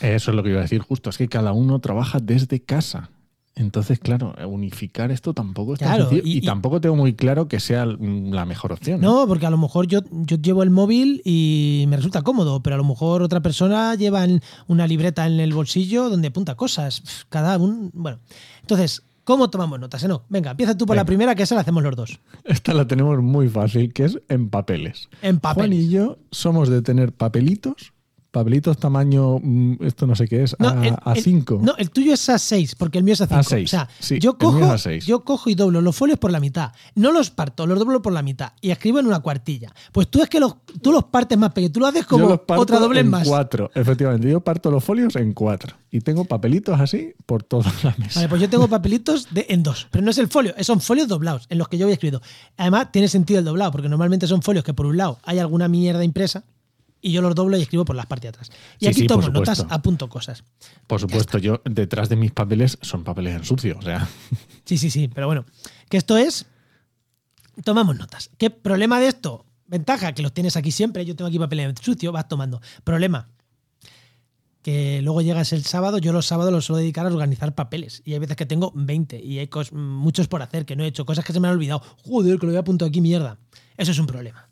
Eso 0.00 0.30
es 0.30 0.36
lo 0.36 0.42
que 0.42 0.50
iba 0.50 0.60
a 0.60 0.62
decir 0.62 0.80
justo, 0.80 1.10
es 1.10 1.18
que 1.18 1.28
cada 1.28 1.52
uno 1.52 1.80
trabaja 1.80 2.18
desde 2.20 2.62
casa. 2.62 3.10
Entonces, 3.56 4.00
claro, 4.00 4.34
unificar 4.48 5.12
esto 5.12 5.32
tampoco 5.32 5.74
es 5.74 5.78
tan 5.80 5.88
Claro, 5.90 6.10
sencillo 6.10 6.38
y- 6.38 6.40
tampoco 6.44 6.80
tengo 6.80 6.96
muy 6.96 7.14
claro 7.14 7.46
que 7.46 7.60
sea 7.60 7.86
la 7.86 8.44
mejor 8.46 8.72
opción. 8.72 9.00
No, 9.00 9.26
porque 9.28 9.46
a 9.46 9.50
lo 9.50 9.58
mejor 9.58 9.86
yo, 9.86 10.00
yo 10.10 10.36
llevo 10.38 10.64
el 10.64 10.70
móvil 10.70 11.22
y 11.24 11.84
me 11.88 11.96
resulta 11.96 12.22
cómodo, 12.22 12.62
pero 12.64 12.74
a 12.74 12.78
lo 12.78 12.84
mejor 12.84 13.22
otra 13.22 13.40
persona 13.42 13.94
lleva 13.94 14.26
una 14.66 14.86
libreta 14.88 15.24
en 15.26 15.38
el 15.38 15.52
bolsillo 15.54 16.10
donde 16.10 16.28
apunta 16.28 16.56
cosas. 16.56 17.24
Cada 17.28 17.56
un. 17.58 17.90
Bueno. 17.94 18.18
Entonces, 18.62 19.02
¿cómo 19.22 19.48
tomamos 19.50 19.78
notas? 19.78 20.02
Eh, 20.02 20.08
No, 20.08 20.24
venga, 20.28 20.50
empieza 20.50 20.76
tú 20.76 20.84
por 20.84 20.96
la 20.96 21.04
primera, 21.04 21.36
que 21.36 21.44
esa 21.44 21.54
la 21.54 21.60
hacemos 21.60 21.82
los 21.84 21.94
dos. 21.94 22.18
Esta 22.42 22.74
la 22.74 22.88
tenemos 22.88 23.22
muy 23.22 23.48
fácil, 23.48 23.92
que 23.92 24.04
es 24.06 24.18
en 24.28 24.50
papeles. 24.50 25.08
En 25.22 25.38
papel. 25.38 25.68
Juan 25.68 25.72
y 25.80 25.88
yo 25.90 26.18
somos 26.32 26.68
de 26.68 26.82
tener 26.82 27.12
papelitos, 27.12 27.92
papelitos 28.34 28.76
tamaño, 28.76 29.38
mm, 29.42 29.76
esto 29.80 30.06
no 30.06 30.14
sé 30.14 30.28
qué 30.28 30.42
es, 30.42 30.54
No, 30.58 30.68
a, 30.68 30.86
el- 30.86 30.96
a 31.02 31.12
el- 31.14 31.22
cinco. 31.22 31.58
No, 31.62 31.74
el 31.78 31.90
tuyo 31.90 32.12
es 32.12 32.28
a 32.28 32.38
6, 32.38 32.74
porque 32.74 32.98
el 32.98 33.04
mío 33.04 33.14
es 33.14 33.20
a 33.22 33.26
5. 33.26 33.40
A6, 33.40 33.64
O 33.64 33.68
sea, 33.68 33.88
sí, 33.98 34.18
yo, 34.18 34.36
cojo, 34.36 34.58
es 34.58 34.86
A6. 34.86 35.04
yo 35.06 35.24
cojo 35.24 35.48
y 35.48 35.54
doblo 35.54 35.80
los 35.80 35.96
folios 35.96 36.18
por 36.18 36.30
la 36.32 36.40
mitad. 36.40 36.72
No 36.94 37.12
los 37.12 37.30
parto, 37.30 37.66
los 37.66 37.78
doblo 37.78 38.02
por 38.02 38.12
la 38.12 38.20
mitad 38.22 38.52
y 38.60 38.70
escribo 38.72 38.98
en 38.98 39.06
una 39.06 39.20
cuartilla. 39.20 39.72
Pues 39.92 40.08
tú 40.08 40.20
es 40.22 40.28
que 40.28 40.40
los, 40.40 40.56
tú 40.82 40.92
los 40.92 41.04
partes 41.04 41.38
más 41.38 41.50
pequeños, 41.52 41.72
tú 41.72 41.80
lo 41.80 41.86
haces 41.86 42.02
Yo 42.02 42.08
como 42.08 42.28
los 42.28 42.40
parto 42.40 42.62
otra 42.62 42.78
doble 42.80 43.00
en 43.00 43.08
más. 43.08 43.26
cuatro, 43.26 43.70
efectivamente. 43.74 44.28
Yo 44.28 44.40
parto 44.40 44.70
los 44.70 44.84
folios 44.84 45.16
en 45.16 45.32
cuatro. 45.32 45.76
Y 45.90 46.00
tengo 46.00 46.24
papelitos 46.24 46.80
así 46.80 47.14
por 47.24 47.44
toda 47.44 47.72
la 47.84 47.94
mesa. 47.96 48.18
Vale, 48.18 48.28
pues 48.28 48.40
yo 48.42 48.50
tengo 48.50 48.66
papelitos 48.66 49.28
de, 49.30 49.46
en 49.48 49.62
dos, 49.62 49.86
pero 49.92 50.04
no 50.04 50.10
es 50.10 50.18
el 50.18 50.26
folio, 50.26 50.52
son 50.62 50.80
folios 50.80 51.06
doblados 51.06 51.46
en 51.50 51.58
los 51.58 51.68
que 51.68 51.78
yo 51.78 51.86
voy 51.86 51.92
escribiendo. 51.92 52.20
Además, 52.56 52.90
tiene 52.90 53.06
sentido 53.06 53.38
el 53.38 53.44
doblado, 53.44 53.70
porque 53.70 53.88
normalmente 53.88 54.26
son 54.26 54.42
folios 54.42 54.64
que 54.64 54.74
por 54.74 54.86
un 54.86 54.96
lado 54.96 55.20
hay 55.22 55.38
alguna 55.38 55.68
mierda 55.68 56.02
impresa 56.02 56.42
y 57.04 57.12
yo 57.12 57.20
los 57.20 57.34
doblo 57.34 57.58
y 57.58 57.62
escribo 57.62 57.84
por 57.84 57.94
las 57.94 58.06
partes 58.06 58.22
de 58.22 58.28
atrás. 58.30 58.50
Y 58.78 58.86
Sí, 58.86 58.90
aquí 58.90 59.00
sí, 59.02 59.06
tomo 59.06 59.28
notas, 59.28 59.66
apunto 59.68 60.08
cosas. 60.08 60.42
Por 60.86 60.98
supuesto, 60.98 61.36
yo 61.36 61.60
detrás 61.66 62.08
de 62.08 62.16
mis 62.16 62.32
papeles 62.32 62.78
son 62.80 63.04
papeles 63.04 63.36
en 63.36 63.44
sucio. 63.44 63.76
O 63.78 63.82
sea, 63.82 64.08
Sí, 64.64 64.78
sí, 64.78 64.88
sí, 64.88 65.08
pero 65.08 65.26
bueno, 65.26 65.44
que 65.90 65.98
esto 65.98 66.16
es. 66.16 66.46
Tomamos 67.62 67.96
notas. 67.98 68.30
¿Qué 68.38 68.48
problema 68.48 68.98
de 69.00 69.08
esto? 69.08 69.44
Ventaja, 69.66 70.12
que 70.14 70.22
los 70.22 70.32
tienes 70.32 70.56
aquí 70.56 70.72
siempre. 70.72 71.04
Yo 71.04 71.14
tengo 71.14 71.28
aquí 71.28 71.38
papel 71.38 71.60
en 71.60 71.76
sucio, 71.76 72.10
vas 72.10 72.26
tomando. 72.26 72.62
Problema, 72.84 73.28
que 74.62 75.02
luego 75.02 75.20
llegas 75.20 75.52
el 75.52 75.62
sábado. 75.62 75.98
Yo 75.98 76.14
los 76.14 76.24
sábados 76.24 76.54
los 76.54 76.64
suelo 76.64 76.78
dedicar 76.78 77.04
a 77.04 77.10
organizar 77.10 77.54
papeles. 77.54 78.00
Y 78.06 78.14
hay 78.14 78.18
veces 78.18 78.36
que 78.36 78.46
tengo 78.46 78.72
20 78.74 79.22
y 79.22 79.40
hay 79.40 79.50
muchos 79.72 80.26
por 80.26 80.40
hacer 80.40 80.64
que 80.64 80.74
no 80.74 80.84
he 80.84 80.86
hecho, 80.86 81.04
cosas 81.04 81.22
que 81.22 81.34
se 81.34 81.38
me 81.38 81.48
han 81.48 81.54
olvidado. 81.54 81.82
Joder, 82.06 82.38
que 82.38 82.46
lo 82.46 82.50
había 82.50 82.60
apuntado 82.60 82.88
aquí, 82.88 83.02
mierda. 83.02 83.38
Eso 83.76 83.92
es 83.92 83.98
un 83.98 84.06
problema. 84.06 84.48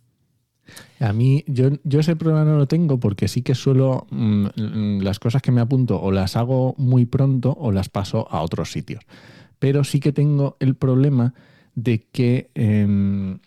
A 1.01 1.13
mí, 1.13 1.45
yo, 1.47 1.71
yo 1.85 2.01
ese 2.01 2.17
problema 2.17 2.45
no 2.45 2.57
lo 2.57 2.67
tengo 2.67 2.99
porque 2.99 3.29
sí 3.29 3.43
que 3.43 3.55
suelo, 3.55 4.07
mm, 4.11 4.47
mm, 4.57 5.01
las 5.03 5.19
cosas 5.19 5.43
que 5.43 5.53
me 5.53 5.61
apunto 5.61 6.01
o 6.01 6.13
las 6.13 6.37
hago 6.37 6.75
muy 6.79 7.07
pronto 7.07 7.57
o 7.59 7.73
las 7.73 7.89
paso 7.89 8.29
a 8.31 8.43
otros 8.43 8.73
sitios. 8.73 9.05
Pero 9.59 9.85
sí 9.85 10.01
que 10.01 10.13
tengo 10.13 10.57
el 10.61 10.75
problema 10.75 11.35
de 11.75 12.07
que 12.11 12.51
em, 12.55 13.39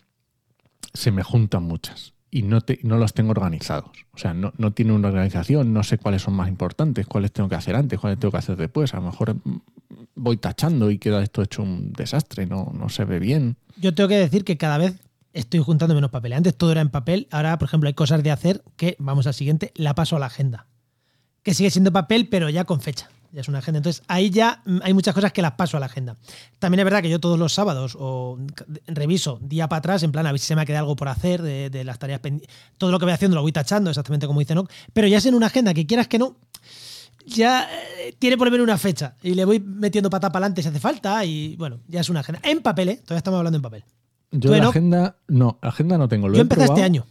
se 0.92 1.12
me 1.12 1.22
juntan 1.22 1.62
muchas 1.62 2.14
y 2.30 2.42
no, 2.42 2.60
te, 2.60 2.80
no 2.82 2.98
los 2.98 3.14
tengo 3.14 3.30
organizados. 3.30 3.90
O 4.12 4.18
sea, 4.18 4.34
no, 4.34 4.52
no 4.58 4.72
tiene 4.72 4.92
una 4.92 5.08
organización, 5.08 5.72
no 5.72 5.82
sé 5.82 5.98
cuáles 5.98 6.22
son 6.22 6.34
más 6.34 6.48
importantes, 6.48 7.06
cuáles 7.06 7.32
tengo 7.32 7.48
que 7.48 7.54
hacer 7.54 7.76
antes, 7.76 7.98
cuáles 7.98 8.18
tengo 8.18 8.32
que 8.32 8.38
hacer 8.38 8.56
después. 8.56 8.92
A 8.94 8.98
lo 8.98 9.04
mejor 9.04 9.34
mm, 9.34 9.60
voy 10.16 10.36
tachando 10.36 10.90
y 10.90 10.98
queda 10.98 11.22
esto 11.22 11.42
hecho 11.42 11.62
un 11.62 11.92
desastre, 11.92 12.46
no, 12.46 12.72
no 12.74 12.88
se 12.88 13.04
ve 13.04 13.18
bien. 13.18 13.56
Yo 13.78 13.94
tengo 13.94 14.08
que 14.08 14.18
decir 14.18 14.44
que 14.44 14.56
cada 14.56 14.78
vez 14.78 15.00
estoy 15.36 15.60
juntando 15.60 15.94
menos 15.94 16.10
papel. 16.10 16.32
Antes 16.32 16.56
todo 16.56 16.72
era 16.72 16.80
en 16.80 16.88
papel, 16.88 17.28
ahora, 17.30 17.58
por 17.58 17.68
ejemplo, 17.68 17.88
hay 17.88 17.94
cosas 17.94 18.22
de 18.22 18.30
hacer 18.30 18.62
que, 18.76 18.96
vamos 18.98 19.26
al 19.26 19.34
siguiente, 19.34 19.72
la 19.76 19.94
paso 19.94 20.16
a 20.16 20.18
la 20.18 20.26
agenda. 20.26 20.66
Que 21.42 21.54
sigue 21.54 21.70
siendo 21.70 21.92
papel, 21.92 22.28
pero 22.28 22.48
ya 22.48 22.64
con 22.64 22.80
fecha. 22.80 23.08
Ya 23.32 23.42
es 23.42 23.48
una 23.48 23.58
agenda. 23.58 23.78
Entonces 23.78 24.02
ahí 24.08 24.30
ya 24.30 24.62
mm, 24.64 24.78
hay 24.82 24.94
muchas 24.94 25.14
cosas 25.14 25.32
que 25.32 25.42
las 25.42 25.52
paso 25.52 25.76
a 25.76 25.80
la 25.80 25.86
agenda. 25.86 26.16
También 26.58 26.80
es 26.80 26.84
verdad 26.84 27.02
que 27.02 27.10
yo 27.10 27.20
todos 27.20 27.38
los 27.38 27.52
sábados 27.52 27.96
o 27.98 28.38
reviso 28.86 29.38
día 29.42 29.68
para 29.68 29.78
atrás, 29.78 30.02
en 30.02 30.10
plan 30.10 30.26
a 30.26 30.32
ver 30.32 30.40
si 30.40 30.46
se 30.46 30.56
me 30.56 30.62
ha 30.62 30.64
quedado 30.64 30.84
algo 30.84 30.96
por 30.96 31.08
hacer 31.08 31.42
de, 31.42 31.84
las 31.84 31.98
tareas 31.98 32.20
pendientes. 32.20 32.50
Todo 32.78 32.90
lo 32.90 32.98
que 32.98 33.04
voy 33.04 33.12
haciendo 33.12 33.34
lo 33.34 33.42
voy 33.42 33.52
tachando, 33.52 33.90
exactamente 33.90 34.26
como 34.26 34.40
dice 34.40 34.54
Nock. 34.54 34.70
Pero 34.92 35.06
ya 35.06 35.18
es 35.18 35.26
en 35.26 35.34
una 35.34 35.46
agenda 35.46 35.74
que 35.74 35.86
quieras 35.86 36.08
que 36.08 36.18
no, 36.18 36.36
ya 37.26 37.68
eh, 37.98 38.14
tiene 38.18 38.38
por 38.38 38.50
ver 38.50 38.62
una 38.62 38.78
fecha 38.78 39.16
y 39.22 39.34
le 39.34 39.44
voy 39.44 39.60
metiendo 39.60 40.08
pata 40.08 40.32
para 40.32 40.46
adelante 40.46 40.62
si 40.62 40.68
hace 40.68 40.80
falta 40.80 41.24
y 41.24 41.56
bueno, 41.56 41.80
ya 41.88 42.00
es 42.00 42.08
una 42.08 42.20
agenda. 42.20 42.40
En 42.42 42.62
papel, 42.62 42.88
¿eh? 42.88 42.96
Todavía 42.96 43.18
estamos 43.18 43.38
hablando 43.38 43.56
en 43.56 43.62
papel. 43.62 43.84
Yo 44.30 44.50
la 44.54 44.68
agenda, 44.68 45.16
no, 45.28 45.58
agenda 45.62 45.98
no 45.98 46.08
tengo. 46.08 46.28
Lo 46.28 46.34
yo 46.34 46.42
empecé 46.42 46.64
este 46.64 46.82
año. 46.82 47.06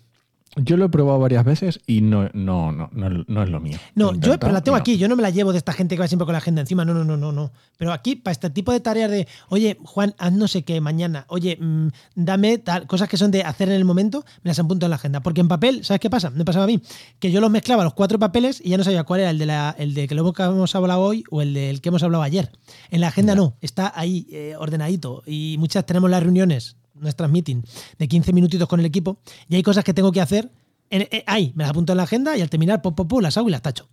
Yo 0.57 0.77
lo 0.77 0.85
he 0.85 0.89
probado 0.89 1.19
varias 1.19 1.43
veces 1.43 1.81
y 1.85 1.99
no, 1.99 2.29
no, 2.33 2.71
no, 2.71 2.89
no, 2.93 3.43
es 3.43 3.49
lo 3.49 3.59
mío. 3.59 3.77
No, 3.93 4.13
yo 4.13 4.39
pero 4.39 4.53
la 4.53 4.61
tengo 4.61 4.77
aquí. 4.77 4.97
Yo 4.97 5.09
no 5.09 5.17
me 5.17 5.21
la 5.21 5.29
llevo 5.29 5.51
de 5.51 5.57
esta 5.57 5.73
gente 5.73 5.95
que 5.95 5.99
va 5.99 6.07
siempre 6.07 6.25
con 6.25 6.31
la 6.31 6.37
agenda 6.37 6.61
encima. 6.61 6.85
No, 6.85 6.93
no, 6.93 7.03
no, 7.03 7.17
no, 7.17 7.33
no. 7.33 7.51
Pero 7.77 7.91
aquí, 7.91 8.15
para 8.15 8.31
este 8.31 8.49
tipo 8.49 8.71
de 8.71 8.79
tareas 8.79 9.11
de, 9.11 9.27
oye, 9.49 9.77
Juan, 9.83 10.15
haz 10.17 10.31
no 10.31 10.47
sé 10.47 10.63
qué 10.63 10.79
mañana. 10.79 11.25
Oye, 11.27 11.57
mm, 11.59 11.87
dame 12.15 12.57
tal, 12.59 12.87
cosas 12.87 13.09
que 13.09 13.17
son 13.17 13.31
de 13.31 13.43
hacer 13.43 13.67
en 13.67 13.75
el 13.75 13.83
momento, 13.83 14.23
me 14.43 14.49
las 14.49 14.59
apunto 14.59 14.85
en 14.85 14.91
la 14.91 14.95
agenda. 14.95 15.19
Porque 15.19 15.41
en 15.41 15.49
papel, 15.49 15.83
¿sabes 15.83 15.99
qué 15.99 16.09
pasa? 16.09 16.29
Me 16.29 16.45
pasaba 16.45 16.63
a 16.63 16.67
mí. 16.67 16.81
Que 17.19 17.31
yo 17.31 17.41
los 17.41 17.51
mezclaba 17.51 17.83
los 17.83 17.93
cuatro 17.93 18.17
papeles 18.17 18.61
y 18.63 18.69
ya 18.69 18.77
no 18.77 18.85
sabía 18.85 19.03
cuál 19.03 19.21
era 19.21 19.31
el 19.31 19.37
de, 19.37 19.47
la, 19.47 19.75
el 19.77 19.93
de 19.93 20.07
que 20.07 20.15
luego 20.15 20.33
hemos 20.37 20.73
hablado 20.73 21.01
hoy 21.01 21.25
o 21.31 21.41
el 21.41 21.53
del 21.53 21.81
que 21.81 21.89
hemos 21.89 22.03
hablado 22.03 22.23
ayer. 22.23 22.49
En 22.91 23.01
la 23.01 23.07
agenda 23.07 23.35
no, 23.35 23.57
está 23.59 23.91
ahí 23.93 24.25
eh, 24.31 24.55
ordenadito. 24.57 25.21
Y 25.25 25.57
muchas 25.59 25.85
tenemos 25.85 26.09
las 26.09 26.23
reuniones, 26.23 26.77
nuestras 26.95 27.29
meetings, 27.29 27.69
de 27.97 28.07
15 28.07 28.33
minutitos 28.33 28.67
con 28.67 28.79
el 28.79 28.85
equipo. 28.85 29.19
Y 29.47 29.55
hay 29.55 29.63
cosas 29.63 29.83
que 29.83 29.93
tengo 29.93 30.11
que 30.11 30.21
hacer 30.21 30.51
eh, 30.89 31.23
ahí, 31.25 31.51
me 31.55 31.63
las 31.63 31.71
apunto 31.71 31.93
en 31.93 31.97
la 31.97 32.03
agenda 32.03 32.37
y 32.37 32.41
al 32.41 32.49
terminar, 32.49 32.81
pop, 32.81 32.95
pop, 32.95 33.21
las 33.21 33.37
hago 33.37 33.47
y 33.47 33.51
las 33.51 33.61
tacho. 33.61 33.87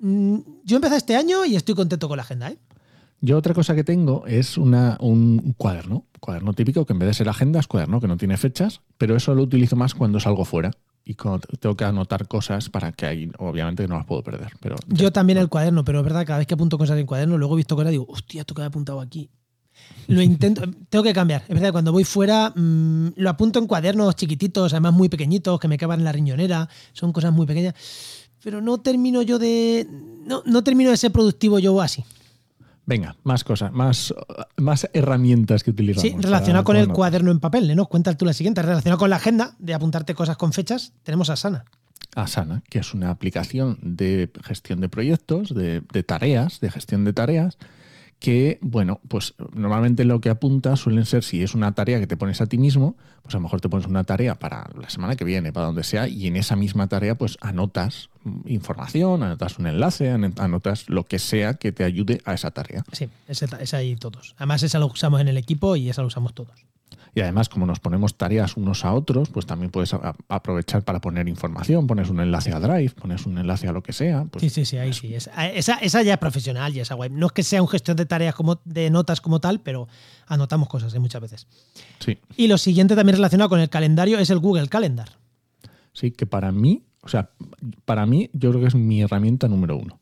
Mm, 0.00 0.38
yo 0.64 0.76
empecé 0.76 0.96
este 0.96 1.16
año 1.16 1.44
y 1.44 1.56
estoy 1.56 1.74
contento 1.74 2.08
con 2.08 2.16
la 2.16 2.22
agenda. 2.22 2.50
¿eh? 2.50 2.58
Yo 3.20 3.36
otra 3.36 3.54
cosa 3.54 3.74
que 3.74 3.84
tengo 3.84 4.26
es 4.26 4.56
una, 4.56 4.96
un 5.00 5.54
cuaderno, 5.56 6.04
cuaderno 6.20 6.52
típico 6.52 6.84
que 6.86 6.92
en 6.92 6.98
vez 6.98 7.08
de 7.08 7.14
ser 7.14 7.28
agenda 7.28 7.60
es 7.60 7.66
cuaderno 7.66 8.00
que 8.00 8.08
no 8.08 8.16
tiene 8.16 8.36
fechas, 8.36 8.80
pero 8.98 9.16
eso 9.16 9.34
lo 9.34 9.42
utilizo 9.42 9.74
más 9.76 9.94
cuando 9.94 10.20
salgo 10.20 10.44
fuera 10.44 10.70
y 11.04 11.14
cuando 11.14 11.46
tengo 11.58 11.76
que 11.76 11.84
anotar 11.84 12.28
cosas 12.28 12.68
para 12.68 12.92
que 12.92 13.06
ahí 13.06 13.30
obviamente 13.38 13.86
no 13.88 13.96
las 13.96 14.06
puedo 14.06 14.22
perder. 14.22 14.52
Pero 14.60 14.76
yo 14.88 15.12
también 15.12 15.38
el 15.38 15.48
cuaderno, 15.48 15.84
pero 15.84 15.98
es 15.98 16.04
verdad, 16.04 16.26
cada 16.26 16.38
vez 16.38 16.46
que 16.46 16.54
apunto 16.54 16.78
cosas 16.78 16.98
en 16.98 17.06
cuaderno, 17.06 17.38
luego 17.38 17.54
he 17.54 17.58
visto 17.58 17.74
cosas 17.74 17.90
y 17.90 17.92
digo, 17.92 18.06
hostia, 18.08 18.40
esto 18.42 18.54
que 18.54 18.62
he 18.62 18.64
apuntado 18.64 19.00
aquí. 19.00 19.30
Lo 20.08 20.22
intento, 20.22 20.62
tengo 20.88 21.02
que 21.02 21.12
cambiar. 21.12 21.42
Es 21.42 21.54
verdad, 21.54 21.72
cuando 21.72 21.92
voy 21.92 22.04
fuera 22.04 22.52
mm, 22.54 23.08
lo 23.16 23.30
apunto 23.30 23.58
en 23.58 23.66
cuadernos 23.66 24.14
chiquititos, 24.16 24.72
además 24.72 24.92
muy 24.92 25.08
pequeñitos, 25.08 25.58
que 25.58 25.68
me 25.68 25.78
caban 25.78 26.00
en 26.00 26.04
la 26.04 26.12
riñonera, 26.12 26.68
son 26.92 27.12
cosas 27.12 27.32
muy 27.32 27.46
pequeñas. 27.46 27.74
Pero 28.42 28.60
no 28.60 28.78
termino 28.78 29.22
yo 29.22 29.38
de. 29.38 29.88
No, 30.24 30.42
no 30.46 30.62
termino 30.62 30.90
de 30.90 30.96
ser 30.96 31.10
productivo 31.10 31.58
yo 31.58 31.80
así. 31.80 32.04
Venga, 32.84 33.16
más 33.24 33.42
cosas, 33.42 33.72
más, 33.72 34.14
más 34.56 34.88
herramientas 34.92 35.64
que 35.64 35.72
utilizamos. 35.72 36.08
Sí, 36.08 36.16
relacionado 36.20 36.62
con 36.62 36.76
el 36.76 36.86
cuaderno 36.86 37.32
en 37.32 37.40
papel, 37.40 37.74
¿no? 37.74 37.86
Cuenta 37.86 38.16
tú 38.16 38.24
la 38.24 38.32
siguiente. 38.32 38.62
Relacionado 38.62 38.98
con 38.98 39.10
la 39.10 39.16
agenda 39.16 39.56
de 39.58 39.74
apuntarte 39.74 40.14
cosas 40.14 40.36
con 40.36 40.52
fechas, 40.52 40.92
tenemos 41.02 41.28
Asana. 41.28 41.64
Asana, 42.14 42.62
que 42.70 42.78
es 42.78 42.94
una 42.94 43.10
aplicación 43.10 43.78
de 43.82 44.30
gestión 44.44 44.80
de 44.80 44.88
proyectos, 44.88 45.52
de, 45.52 45.82
de 45.92 46.02
tareas, 46.04 46.60
de 46.60 46.70
gestión 46.70 47.04
de 47.04 47.12
tareas, 47.12 47.58
que, 48.18 48.58
bueno, 48.62 49.00
pues 49.08 49.34
normalmente 49.52 50.04
lo 50.04 50.20
que 50.20 50.30
apunta 50.30 50.76
suelen 50.76 51.04
ser, 51.04 51.22
si 51.22 51.42
es 51.42 51.54
una 51.54 51.74
tarea 51.74 52.00
que 52.00 52.06
te 52.06 52.16
pones 52.16 52.40
a 52.40 52.46
ti 52.46 52.58
mismo, 52.58 52.96
pues 53.22 53.34
a 53.34 53.38
lo 53.38 53.42
mejor 53.42 53.60
te 53.60 53.68
pones 53.68 53.86
una 53.86 54.04
tarea 54.04 54.36
para 54.36 54.70
la 54.80 54.88
semana 54.88 55.16
que 55.16 55.24
viene, 55.24 55.52
para 55.52 55.66
donde 55.66 55.84
sea, 55.84 56.08
y 56.08 56.26
en 56.26 56.36
esa 56.36 56.56
misma 56.56 56.88
tarea 56.88 57.16
pues 57.16 57.36
anotas 57.40 58.08
información, 58.46 59.22
anotas 59.22 59.58
un 59.58 59.66
enlace, 59.66 60.10
anotas 60.10 60.88
lo 60.88 61.04
que 61.04 61.18
sea 61.18 61.54
que 61.54 61.72
te 61.72 61.84
ayude 61.84 62.20
a 62.24 62.34
esa 62.34 62.50
tarea. 62.50 62.84
Sí, 62.92 63.08
esa, 63.28 63.46
esa 63.60 63.76
ahí 63.76 63.96
todos. 63.96 64.34
Además 64.38 64.62
esa 64.62 64.78
lo 64.78 64.86
usamos 64.86 65.20
en 65.20 65.28
el 65.28 65.36
equipo 65.36 65.76
y 65.76 65.90
esa 65.90 66.02
lo 66.02 66.08
usamos 66.08 66.34
todos. 66.34 66.66
Y 67.16 67.22
además, 67.22 67.48
como 67.48 67.64
nos 67.64 67.80
ponemos 67.80 68.16
tareas 68.16 68.58
unos 68.58 68.84
a 68.84 68.92
otros, 68.92 69.30
pues 69.30 69.46
también 69.46 69.70
puedes 69.70 69.94
aprovechar 70.28 70.82
para 70.82 71.00
poner 71.00 71.26
información, 71.28 71.86
pones 71.86 72.10
un 72.10 72.20
enlace 72.20 72.52
a 72.52 72.60
Drive, 72.60 72.90
pones 72.90 73.24
un 73.24 73.38
enlace 73.38 73.66
a 73.66 73.72
lo 73.72 73.82
que 73.82 73.94
sea. 73.94 74.26
Pues 74.26 74.42
sí, 74.42 74.50
sí, 74.50 74.66
sí, 74.66 74.76
ahí 74.76 74.92
sí. 74.92 75.14
Esa, 75.14 75.78
esa, 75.78 76.02
ya 76.02 76.12
es 76.12 76.18
profesional 76.18 76.76
y 76.76 76.80
esa 76.80 76.94
web. 76.94 77.10
No 77.12 77.28
es 77.28 77.32
que 77.32 77.42
sea 77.42 77.62
un 77.62 77.68
gestión 77.68 77.96
de 77.96 78.04
tareas 78.04 78.34
como 78.34 78.60
de 78.66 78.90
notas 78.90 79.22
como 79.22 79.40
tal, 79.40 79.60
pero 79.60 79.88
anotamos 80.26 80.68
cosas 80.68 80.92
¿eh? 80.92 80.98
muchas 80.98 81.22
veces. 81.22 81.46
Sí. 82.00 82.18
Y 82.36 82.48
lo 82.48 82.58
siguiente 82.58 82.94
también 82.94 83.16
relacionado 83.16 83.48
con 83.48 83.60
el 83.60 83.70
calendario 83.70 84.18
es 84.18 84.28
el 84.28 84.38
Google 84.38 84.68
Calendar. 84.68 85.08
Sí, 85.94 86.10
que 86.10 86.26
para 86.26 86.52
mí, 86.52 86.82
o 87.00 87.08
sea, 87.08 87.30
para 87.86 88.04
mí 88.04 88.28
yo 88.34 88.50
creo 88.50 88.60
que 88.60 88.68
es 88.68 88.74
mi 88.74 89.00
herramienta 89.00 89.48
número 89.48 89.78
uno. 89.78 89.98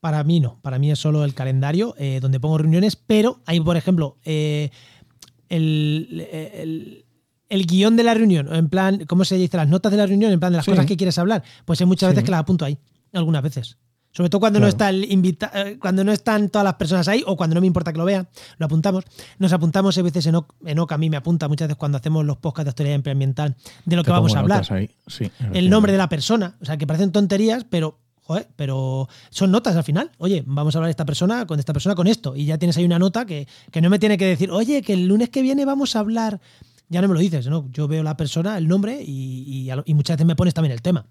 Para 0.00 0.24
mí 0.24 0.40
no, 0.40 0.58
para 0.62 0.78
mí 0.78 0.90
es 0.90 0.98
solo 0.98 1.24
el 1.24 1.34
calendario 1.34 1.94
eh, 1.98 2.20
donde 2.22 2.40
pongo 2.40 2.56
reuniones, 2.56 2.96
pero 2.96 3.40
hay, 3.44 3.60
por 3.60 3.76
ejemplo, 3.76 4.16
eh, 4.24 4.70
el, 5.52 7.04
guion 7.66 7.96
de 7.96 8.02
la 8.02 8.14
reunión, 8.14 8.54
en 8.54 8.68
plan, 8.68 9.04
¿cómo 9.06 9.24
se 9.24 9.36
dice? 9.36 9.56
Las 9.56 9.68
notas 9.68 9.92
de 9.92 9.98
la 9.98 10.06
reunión, 10.06 10.32
en 10.32 10.40
plan 10.40 10.52
de 10.52 10.56
las 10.56 10.66
cosas 10.66 10.86
que 10.86 10.96
quieres 10.96 11.18
hablar, 11.18 11.42
pues 11.64 11.80
hay 11.80 11.86
muchas 11.86 12.10
veces 12.10 12.24
que 12.24 12.30
las 12.30 12.40
apunto 12.40 12.64
ahí, 12.64 12.78
algunas 13.12 13.42
veces. 13.42 13.76
Sobre 14.14 14.28
todo 14.28 14.40
cuando 14.40 14.60
no 14.60 14.66
está 14.66 14.90
el 14.90 15.04
eh, 15.04 15.78
cuando 15.80 16.04
no 16.04 16.12
están 16.12 16.50
todas 16.50 16.64
las 16.64 16.74
personas 16.74 17.08
ahí 17.08 17.24
o 17.26 17.34
cuando 17.34 17.54
no 17.54 17.62
me 17.62 17.66
importa 17.66 17.92
que 17.92 17.98
lo 17.98 18.04
vean, 18.04 18.28
lo 18.58 18.66
apuntamos. 18.66 19.04
Nos 19.38 19.54
apuntamos 19.54 19.96
a 19.96 20.02
veces 20.02 20.26
en 20.26 20.34
OCA, 20.34 20.94
a 20.94 20.98
mí 20.98 21.08
me 21.08 21.16
apunta 21.16 21.48
muchas 21.48 21.68
veces 21.68 21.78
cuando 21.78 21.96
hacemos 21.96 22.24
los 22.26 22.36
podcasts 22.36 22.66
de 22.66 22.70
actualidad 22.70 23.08
ambiental 23.10 23.56
de 23.86 23.96
lo 23.96 24.04
que 24.04 24.10
vamos 24.10 24.36
a 24.36 24.40
hablar. 24.40 24.66
el 25.54 25.70
nombre 25.70 25.92
de 25.92 25.98
la 25.98 26.10
persona, 26.10 26.56
o 26.60 26.66
sea, 26.66 26.76
que 26.76 26.86
parecen 26.86 27.10
tonterías, 27.10 27.64
pero 27.64 28.00
pero 28.56 29.08
son 29.30 29.50
notas 29.50 29.76
al 29.76 29.84
final. 29.84 30.10
Oye, 30.18 30.42
vamos 30.46 30.74
a 30.74 30.78
hablar 30.78 30.88
de 30.88 30.92
esta 30.92 31.04
persona, 31.04 31.46
con 31.46 31.58
esta 31.58 31.72
persona, 31.72 31.94
con 31.94 32.06
esto. 32.06 32.34
Y 32.36 32.46
ya 32.46 32.58
tienes 32.58 32.76
ahí 32.76 32.84
una 32.84 32.98
nota 32.98 33.26
que, 33.26 33.46
no 33.80 33.90
me 33.90 33.98
tiene 33.98 34.18
que 34.18 34.26
decir, 34.26 34.50
oye, 34.50 34.82
que 34.82 34.94
el 34.94 35.06
lunes 35.06 35.30
que 35.30 35.42
viene 35.42 35.64
vamos 35.64 35.96
a 35.96 36.00
hablar. 36.00 36.40
Ya 36.88 37.00
no 37.00 37.08
me 37.08 37.14
lo 37.14 37.20
dices, 37.20 37.46
¿no? 37.46 37.68
Yo 37.72 37.88
veo 37.88 38.02
la 38.02 38.16
persona, 38.16 38.58
el 38.58 38.68
nombre 38.68 39.02
y, 39.02 39.70
y 39.84 39.94
muchas 39.94 40.16
veces 40.16 40.26
me 40.26 40.36
pones 40.36 40.52
también 40.52 40.72
el 40.72 40.82
tema. 40.82 41.06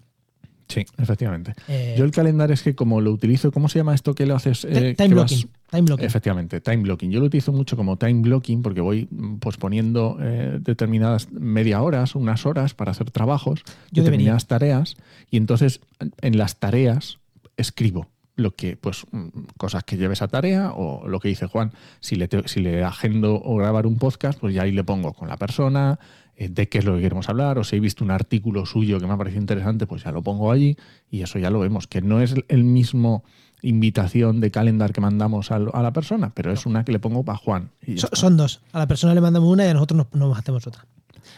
Sí, 0.72 0.86
efectivamente. 0.96 1.52
Eh, 1.68 1.96
yo 1.98 2.04
el 2.06 2.12
calendario 2.12 2.54
es 2.54 2.62
que 2.62 2.74
como 2.74 3.02
lo 3.02 3.12
utilizo, 3.12 3.52
¿cómo 3.52 3.68
se 3.68 3.78
llama 3.78 3.94
esto 3.94 4.14
que 4.14 4.24
lo 4.24 4.34
haces? 4.34 4.64
Eh, 4.64 4.94
time, 4.96 5.10
blocking, 5.10 5.50
time 5.70 5.82
blocking. 5.82 6.06
Efectivamente, 6.06 6.62
time 6.62 6.78
blocking. 6.78 7.10
Yo 7.10 7.20
lo 7.20 7.26
utilizo 7.26 7.52
mucho 7.52 7.76
como 7.76 7.98
time 7.98 8.22
blocking 8.22 8.62
porque 8.62 8.80
voy 8.80 9.06
posponiendo 9.38 10.16
eh, 10.22 10.58
determinadas 10.62 11.30
media 11.30 11.82
horas, 11.82 12.14
unas 12.14 12.46
horas 12.46 12.72
para 12.72 12.92
hacer 12.92 13.10
trabajos, 13.10 13.64
determinadas 13.90 14.46
tareas, 14.46 14.96
y 15.30 15.36
entonces 15.36 15.80
en 16.22 16.38
las 16.38 16.58
tareas 16.58 17.18
escribo 17.58 18.08
lo 18.34 18.56
que, 18.56 18.76
pues, 18.76 19.04
mm, 19.10 19.28
cosas 19.58 19.84
que 19.84 19.98
lleve 19.98 20.14
esa 20.14 20.28
tarea 20.28 20.72
o 20.74 21.06
lo 21.06 21.20
que 21.20 21.28
dice 21.28 21.46
Juan. 21.46 21.72
Si 22.00 22.16
le, 22.16 22.30
si 22.46 22.60
le 22.60 22.82
agendo 22.82 23.34
o 23.34 23.56
grabar 23.56 23.86
un 23.86 23.98
podcast, 23.98 24.38
pues 24.40 24.54
ya 24.54 24.62
ahí 24.62 24.72
le 24.72 24.84
pongo 24.84 25.12
con 25.12 25.28
la 25.28 25.36
persona, 25.36 25.98
de 26.36 26.68
qué 26.68 26.78
es 26.78 26.84
lo 26.84 26.96
que 26.96 27.02
queremos 27.02 27.28
hablar, 27.28 27.58
o 27.58 27.64
si 27.64 27.76
he 27.76 27.80
visto 27.80 28.04
un 28.04 28.10
artículo 28.10 28.66
suyo 28.66 28.98
que 28.98 29.06
me 29.06 29.12
ha 29.12 29.16
parecido 29.16 29.40
interesante, 29.40 29.86
pues 29.86 30.04
ya 30.04 30.12
lo 30.12 30.22
pongo 30.22 30.50
allí 30.50 30.76
y 31.10 31.22
eso 31.22 31.38
ya 31.38 31.50
lo 31.50 31.60
vemos, 31.60 31.86
que 31.86 32.02
no 32.02 32.20
es 32.20 32.34
el 32.48 32.64
mismo 32.64 33.24
invitación 33.62 34.40
de 34.40 34.50
calendar 34.50 34.92
que 34.92 35.00
mandamos 35.00 35.50
a, 35.52 35.58
la 35.58 35.92
persona, 35.92 36.32
pero 36.34 36.52
es 36.52 36.66
una 36.66 36.84
que 36.84 36.92
le 36.92 36.98
pongo 36.98 37.24
para 37.24 37.38
Juan. 37.38 37.70
son 38.12 38.36
dos. 38.36 38.60
A 38.72 38.80
la 38.80 38.88
persona 38.88 39.14
le 39.14 39.20
mandamos 39.20 39.48
una 39.48 39.64
y 39.64 39.68
a 39.68 39.74
nosotros 39.74 40.06
nos, 40.12 40.38
hacemos 40.38 40.66
otra. 40.66 40.84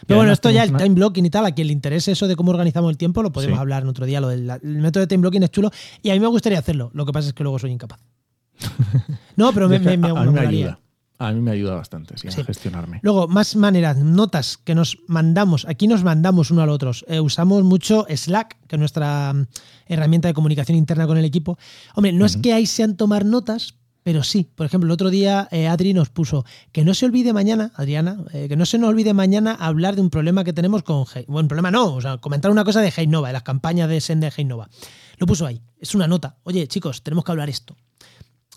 Pero 0.07 0.17
bueno, 0.17 0.33
esto 0.33 0.49
ya, 0.49 0.63
el 0.63 0.75
time 0.75 0.95
blocking 0.95 1.25
y 1.25 1.29
tal, 1.29 1.45
a 1.45 1.51
quien 1.51 1.67
le 1.67 1.73
interese 1.73 2.11
eso 2.11 2.27
de 2.27 2.35
cómo 2.35 2.49
organizamos 2.49 2.89
el 2.89 2.97
tiempo, 2.97 3.21
lo 3.21 3.31
podemos 3.31 3.59
hablar 3.59 3.83
en 3.83 3.89
otro 3.89 4.07
día. 4.07 4.19
Lo 4.19 4.29
del 4.29 4.49
el 4.49 4.81
método 4.81 5.01
de 5.01 5.07
time 5.07 5.21
blocking 5.21 5.43
es 5.43 5.51
chulo 5.51 5.69
y 6.01 6.09
a 6.09 6.13
mí 6.13 6.19
me 6.19 6.27
gustaría 6.27 6.57
hacerlo. 6.57 6.89
Lo 6.93 7.05
que 7.05 7.13
pasa 7.13 7.27
es 7.27 7.33
que 7.33 7.43
luego 7.43 7.59
soy 7.59 7.71
incapaz. 7.71 7.99
No, 9.37 9.51
pero 9.51 9.67
me, 9.67 9.79
me, 9.79 9.97
me, 9.97 10.39
ayuda. 10.39 10.79
A 11.17 11.31
mí 11.31 11.39
me 11.39 11.51
ayuda 11.51 11.75
bastante, 11.75 12.17
sí, 12.17 12.27
a 12.27 12.43
gestionarme. 12.43 12.99
Luego, 13.01 13.27
más 13.27 13.55
maneras, 13.55 13.97
notas 13.97 14.57
que 14.57 14.75
nos 14.75 14.97
mandamos. 15.07 15.65
Aquí 15.65 15.87
nos 15.87 16.03
mandamos 16.03 16.51
uno 16.51 16.61
al 16.61 16.69
otro. 16.69 16.91
Eh, 17.07 17.21
usamos 17.21 17.63
mucho 17.63 18.05
Slack, 18.09 18.57
que 18.67 18.75
es 18.75 18.79
nuestra 18.79 19.31
mm, 19.33 19.47
herramienta 19.87 20.27
de 20.27 20.33
comunicación 20.33 20.77
interna 20.77 21.07
con 21.07 21.17
el 21.17 21.23
equipo. 21.23 21.57
Hombre, 21.95 22.11
no 22.11 22.25
es 22.25 22.35
que 22.35 22.51
ahí 22.51 22.65
sean 22.65 22.97
tomar 22.97 23.23
notas, 23.23 23.75
pero 24.03 24.23
sí. 24.23 24.49
Por 24.55 24.65
ejemplo, 24.65 24.87
el 24.87 24.91
otro 24.91 25.09
día 25.09 25.47
eh, 25.51 25.67
Adri 25.67 25.93
nos 25.93 26.09
puso 26.09 26.43
que 26.73 26.83
no 26.83 26.93
se 26.93 27.05
olvide 27.05 27.31
mañana, 27.31 27.71
Adriana, 27.75 28.17
eh, 28.33 28.49
que 28.49 28.57
no 28.57 28.65
se 28.65 28.77
nos 28.77 28.89
olvide 28.89 29.13
mañana 29.13 29.53
hablar 29.53 29.95
de 29.95 30.01
un 30.01 30.09
problema 30.09 30.43
que 30.43 30.51
tenemos 30.51 30.83
con 30.83 31.05
Bueno, 31.27 31.47
problema 31.47 31.71
no, 31.71 31.93
o 31.93 32.01
sea, 32.01 32.17
comentar 32.17 32.51
una 32.51 32.65
cosa 32.65 32.81
de 32.81 32.93
Heinova, 32.95 33.29
de 33.29 33.33
las 33.33 33.43
campañas 33.43 33.87
de 33.87 34.01
Send 34.01 34.21
de 34.21 34.33
Heinova. 34.35 34.69
Lo 35.17 35.27
puso 35.27 35.45
ahí. 35.45 35.61
Es 35.79 35.95
una 35.95 36.07
nota. 36.07 36.35
Oye, 36.43 36.67
chicos, 36.67 37.03
tenemos 37.03 37.23
que 37.23 37.31
hablar 37.31 37.49
esto 37.49 37.77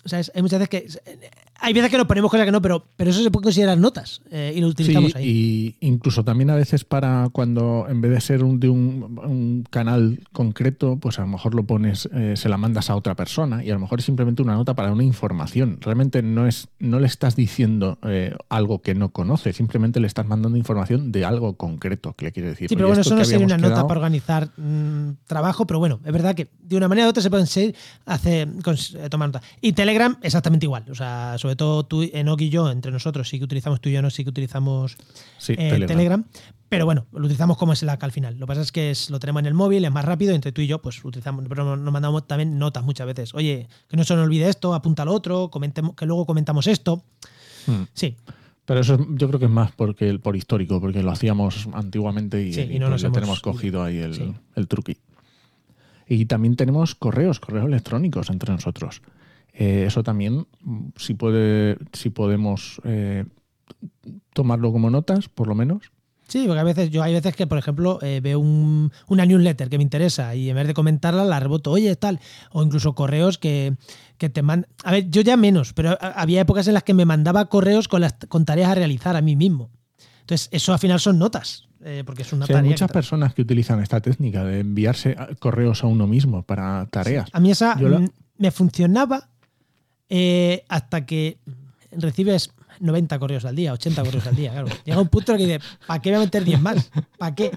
¿sabes? 0.05 0.31
Hay 0.35 0.41
muchas 0.41 0.59
veces 0.59 0.69
que. 0.69 1.29
Hay 1.61 1.73
veces 1.73 1.91
que 1.91 1.97
nos 1.97 2.07
ponemos 2.07 2.31
cosas 2.31 2.45
que 2.45 2.51
no, 2.51 2.61
pero, 2.61 2.85
pero 2.95 3.09
eso 3.09 3.21
se 3.21 3.31
puede 3.31 3.43
considerar 3.43 3.77
notas 3.77 4.21
eh, 4.31 4.53
y 4.55 4.61
lo 4.61 4.67
utilizamos 4.67 5.11
Sí, 5.11 5.17
ahí. 5.17 5.75
y 5.81 5.87
incluso 5.87 6.23
también 6.23 6.49
a 6.49 6.55
veces 6.55 6.83
para 6.85 7.27
cuando 7.31 7.85
en 7.89 8.01
vez 8.01 8.11
de 8.11 8.21
ser 8.21 8.43
un, 8.43 8.59
de 8.59 8.69
un, 8.69 9.19
un 9.23 9.65
canal 9.69 10.19
concreto, 10.31 10.97
pues 10.99 11.19
a 11.19 11.21
lo 11.23 11.27
mejor 11.27 11.55
lo 11.55 11.63
pones, 11.63 12.07
eh, 12.13 12.35
se 12.37 12.49
la 12.49 12.57
mandas 12.57 12.89
a 12.89 12.95
otra 12.95 13.15
persona 13.15 13.63
y 13.63 13.69
a 13.69 13.73
lo 13.73 13.79
mejor 13.79 13.99
es 13.99 14.05
simplemente 14.05 14.41
una 14.41 14.53
nota 14.55 14.73
para 14.73 14.91
una 14.91 15.03
información. 15.03 15.77
Realmente 15.81 16.21
no 16.21 16.47
es, 16.47 16.69
no 16.79 16.99
le 16.99 17.07
estás 17.07 17.35
diciendo 17.35 17.97
eh, 18.03 18.35
algo 18.49 18.81
que 18.81 18.95
no 18.95 19.09
conoce, 19.09 19.53
simplemente 19.53 19.99
le 19.99 20.07
estás 20.07 20.25
mandando 20.27 20.57
información 20.57 21.11
de 21.11 21.25
algo 21.25 21.53
concreto 21.57 22.13
que 22.13 22.25
le 22.25 22.31
quiere 22.31 22.49
decir. 22.49 22.69
Sí, 22.69 22.75
pero 22.75 22.87
"Oye, 22.87 22.91
bueno, 22.95 23.01
eso 23.01 23.15
no 23.15 23.25
sería 23.25 23.45
una 23.45 23.57
nota 23.57 23.85
para 23.87 23.99
organizar 23.99 24.49
mm, 24.57 25.09
trabajo, 25.27 25.67
pero 25.67 25.79
bueno, 25.79 25.99
es 26.05 26.13
verdad 26.13 26.35
que 26.35 26.47
de 26.61 26.77
una 26.77 26.87
manera 26.87 27.07
u 27.07 27.09
otra 27.09 27.21
se 27.21 27.29
pueden 27.29 27.47
seguir 27.47 27.75
hace, 28.05 28.41
eh, 28.43 29.09
tomar 29.09 29.29
nota. 29.29 29.41
Y 29.61 29.73
Telegram, 29.73 30.17
exactamente 30.21 30.65
igual. 30.65 30.85
O 30.89 30.95
sea, 30.95 31.35
sobre 31.37 31.48
todo 31.55 31.85
tú, 31.85 32.03
Enoch 32.13 32.41
y 32.41 32.49
yo, 32.49 32.69
entre 32.71 32.91
nosotros, 32.91 33.27
sí 33.29 33.37
que 33.39 33.45
utilizamos 33.45 33.81
tú 33.81 33.89
y 33.89 33.93
yo, 33.93 34.01
no 34.01 34.09
sí 34.09 34.23
que 34.23 34.29
utilizamos 34.29 34.97
Sí, 35.37 35.53
eh, 35.53 35.55
Telegram. 35.69 35.87
Telegram. 35.87 36.25
Pero 36.69 36.85
bueno, 36.85 37.07
lo 37.11 37.21
utilizamos 37.21 37.57
como 37.57 37.75
Slack 37.75 38.03
al 38.03 38.11
final. 38.11 38.35
Lo 38.37 38.45
que 38.45 38.47
pasa 38.49 38.61
es 38.61 38.71
que 38.71 38.91
es- 38.91 39.09
lo 39.09 39.19
tenemos 39.19 39.39
en 39.41 39.45
el 39.47 39.53
móvil, 39.55 39.83
es 39.85 39.91
más 39.91 40.05
rápido, 40.05 40.33
entre 40.35 40.51
tú 40.51 40.61
y 40.61 40.67
yo, 40.67 40.81
pues 40.81 41.03
utilizamos, 41.03 41.45
pero 41.49 41.75
nos 41.75 41.93
mandamos 41.93 42.27
también 42.27 42.59
notas 42.59 42.83
muchas 42.83 43.07
veces. 43.07 43.33
Oye, 43.33 43.67
que 43.87 43.97
no 43.97 44.03
se 44.03 44.15
nos 44.15 44.25
olvide 44.25 44.47
esto, 44.49 44.73
apunta 44.73 45.03
lo 45.05 45.13
otro, 45.13 45.49
comentemos, 45.49 45.95
que 45.95 46.05
luego 46.05 46.25
comentamos 46.25 46.67
esto. 46.67 47.03
Hmm. 47.67 47.83
Sí, 47.93 48.15
Pero 48.65 48.81
eso 48.81 48.93
es- 48.93 49.01
yo 49.15 49.27
creo 49.27 49.39
que 49.39 49.45
es 49.45 49.51
más 49.51 49.71
porque 49.71 50.19
por 50.19 50.35
histórico, 50.35 50.79
porque 50.79 51.01
lo 51.01 51.09
hacíamos 51.09 51.67
antiguamente 51.73 52.45
y, 52.45 52.53
Sí, 52.53 52.61
y 52.61 52.75
y 52.75 52.79
no 52.79 52.85
pues 52.85 52.91
nos 52.91 53.03
hemos- 53.05 53.13
tenemos 53.15 53.39
cogido 53.41 53.81
ahí 53.83 53.97
el, 53.97 54.13
sí. 54.13 54.31
el 54.55 54.67
truqui. 54.67 54.97
Y 56.07 56.25
también 56.25 56.55
tenemos 56.55 56.93
correos, 56.95 57.39
correos 57.39 57.65
electrónicos 57.65 58.29
entre 58.29 58.51
nosotros. 58.53 59.01
Eh, 59.53 59.85
eso 59.87 60.03
también, 60.03 60.47
si, 60.95 61.13
puede, 61.15 61.77
si 61.93 62.09
podemos 62.09 62.79
eh, 62.85 63.25
tomarlo 64.33 64.71
como 64.71 64.89
notas, 64.89 65.27
por 65.29 65.47
lo 65.47 65.55
menos. 65.55 65.91
Sí, 66.27 66.43
porque 66.45 66.59
a 66.59 66.63
veces 66.63 66.91
yo 66.91 67.01
hay 67.01 67.13
veces 67.13 67.35
que, 67.35 67.47
por 67.47 67.57
ejemplo, 67.57 67.97
eh, 68.03 68.19
veo 68.21 68.39
un- 68.39 68.91
una 69.07 69.25
newsletter 69.25 69.67
que 69.67 69.77
me 69.77 69.83
interesa 69.83 70.35
y 70.35 70.49
en 70.49 70.55
vez 70.55 70.67
de 70.67 70.75
comentarla 70.75 71.23
la 71.25 71.39
reboto, 71.39 71.71
oye, 71.71 71.95
tal, 71.95 72.19
o 72.51 72.61
incluso 72.63 72.93
correos 72.93 73.39
que, 73.39 73.75
que 74.19 74.29
te 74.29 74.43
mandan. 74.43 74.69
A 74.83 74.91
ver, 74.91 75.09
yo 75.09 75.21
ya 75.21 75.37
menos, 75.37 75.73
pero 75.73 75.97
había 75.99 76.41
épocas 76.41 76.67
en 76.67 76.75
las 76.75 76.83
que 76.83 76.93
me 76.93 77.05
mandaba 77.05 77.45
correos 77.45 77.87
con, 77.87 78.01
las, 78.01 78.13
con 78.27 78.45
tareas 78.45 78.69
a 78.69 78.75
realizar 78.75 79.15
a 79.15 79.21
mí 79.21 79.35
mismo. 79.35 79.71
Entonces, 80.21 80.49
eso 80.51 80.71
al 80.71 80.77
final 80.77 80.99
son 80.99 81.17
notas, 81.17 81.67
eh, 81.83 82.03
porque 82.05 82.21
es 82.21 82.31
una 82.31 82.45
Sí, 82.45 82.53
hay 82.53 82.57
tarea. 82.57 82.71
muchas 82.71 82.89
que- 82.89 82.93
personas 82.93 83.33
que 83.33 83.41
utilizan 83.41 83.81
esta 83.81 83.99
técnica 83.99 84.43
de 84.43 84.59
enviarse 84.59 85.15
correos 85.39 85.83
a 85.83 85.87
uno 85.87 86.05
mismo 86.05 86.43
para 86.43 86.85
tareas. 86.91 87.27
A 87.33 87.39
mí 87.39 87.49
esa 87.49 87.75
la- 87.81 88.07
me 88.37 88.51
funcionaba 88.51 89.29
eh, 90.09 90.63
hasta 90.69 91.05
que 91.05 91.37
recibes 91.91 92.51
90 92.79 93.19
correos 93.19 93.45
al 93.45 93.55
día, 93.55 93.73
80 93.73 94.03
correos 94.03 94.27
al 94.27 94.35
día. 94.35 94.51
Claro. 94.51 94.67
Llega 94.85 95.01
un 95.01 95.07
punto 95.09 95.33
en 95.33 95.39
el 95.41 95.47
que 95.47 95.53
dices, 95.53 95.69
¿para 95.87 96.01
qué 96.01 96.09
voy 96.11 96.17
a 96.17 96.19
meter 96.25 96.43
10 96.45 96.61
más? 96.61 96.91
¿Para 97.17 97.35
qué? 97.35 97.51